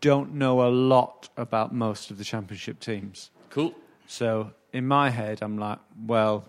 [0.02, 3.30] don't know a lot about most of the championship teams.
[3.50, 3.74] Cool.
[4.08, 6.46] So in my head, I'm like, well,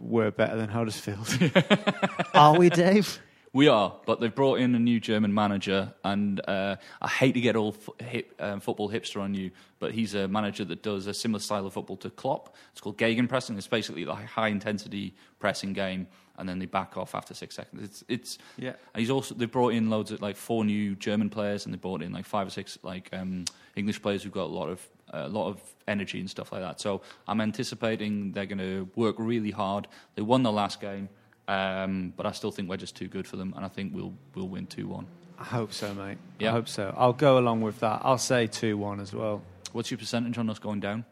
[0.00, 1.52] we're better than Huddersfield.
[2.34, 3.18] Are we, Dave?
[3.56, 7.40] We are, but they've brought in a new German manager, and uh, I hate to
[7.40, 11.06] get all f- hip, um, football hipster on you, but he's a manager that does
[11.06, 12.54] a similar style of football to Klopp.
[12.72, 13.56] It's called Gegenpressing.
[13.56, 17.82] It's basically a high intensity pressing game, and then they back off after six seconds.
[17.82, 18.74] It's it's Yeah.
[18.92, 21.78] And he's also they've brought in loads of like four new German players, and they
[21.78, 24.86] brought in like five or six like um, English players who've got a lot of
[25.14, 26.78] a lot of energy and stuff like that.
[26.78, 29.88] So I'm anticipating they're going to work really hard.
[30.14, 31.08] They won the last game.
[31.48, 34.12] Um, but I still think we're just too good for them, and I think we'll
[34.34, 35.06] we'll win two one.
[35.38, 36.18] I hope so, mate.
[36.38, 36.48] Yeah.
[36.48, 36.94] I hope so.
[36.96, 38.00] I'll go along with that.
[38.02, 39.42] I'll say 2 1 as well.
[39.72, 41.04] What's your percentage on us going down?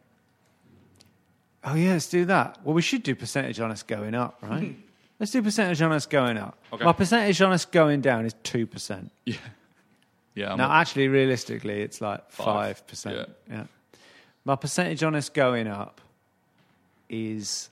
[1.62, 2.58] Oh, yeah, let's do that.
[2.64, 4.76] Well, we should do percentage on us going up, right?
[5.20, 6.56] let's do percentage on us going up.
[6.72, 6.84] Okay.
[6.84, 9.10] My percentage on us going down is 2%.
[9.26, 9.36] Yeah,
[10.34, 10.52] yeah.
[10.52, 12.82] I'm now, up- actually, realistically, it's like Five.
[12.86, 13.28] 5%.
[13.50, 13.64] Yeah.
[14.44, 16.00] My percentage on us going up
[17.08, 17.68] is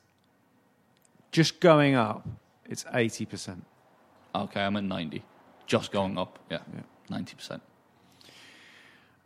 [1.33, 2.27] just going up,
[2.73, 3.61] it's 80%.
[4.35, 5.23] Okay, I'm at 90.
[5.67, 6.39] Just going up.
[6.51, 6.83] Yeah, Yeah.
[7.19, 7.61] 90%.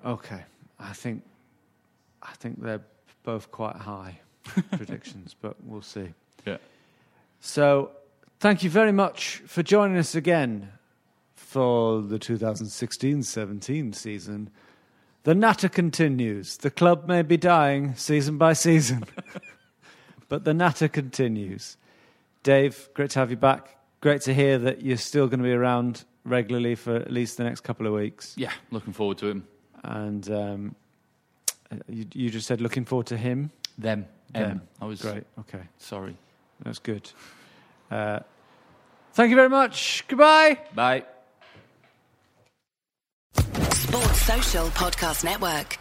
[0.04, 0.44] Okay.
[0.78, 1.22] I think
[2.22, 2.82] I think they're
[3.22, 4.20] both quite high
[4.72, 6.12] predictions, but we'll see.
[6.44, 6.58] Yeah.
[7.40, 7.92] So,
[8.40, 10.72] thank you very much for joining us again
[11.34, 14.50] for the 2016-17 season.
[15.22, 16.56] The natter continues.
[16.56, 19.04] The club may be dying season by season,
[20.28, 21.76] but the natter continues.
[22.46, 23.76] Dave, great to have you back.
[24.00, 27.42] Great to hear that you're still going to be around regularly for at least the
[27.42, 28.34] next couple of weeks.
[28.36, 29.48] Yeah, looking forward to him.
[29.82, 30.76] And um,
[31.88, 33.50] you, you just said looking forward to him.
[33.76, 34.06] Them.
[34.32, 34.50] Them.
[34.50, 34.62] M.
[34.80, 35.24] I was Great.
[35.40, 35.62] Okay.
[35.78, 36.16] sorry.
[36.62, 37.10] That's good.
[37.90, 38.20] Uh,
[39.14, 40.04] thank you very much.
[40.06, 40.60] Goodbye.
[40.72, 41.02] Bye.
[43.72, 45.80] Sports Social Podcast Network.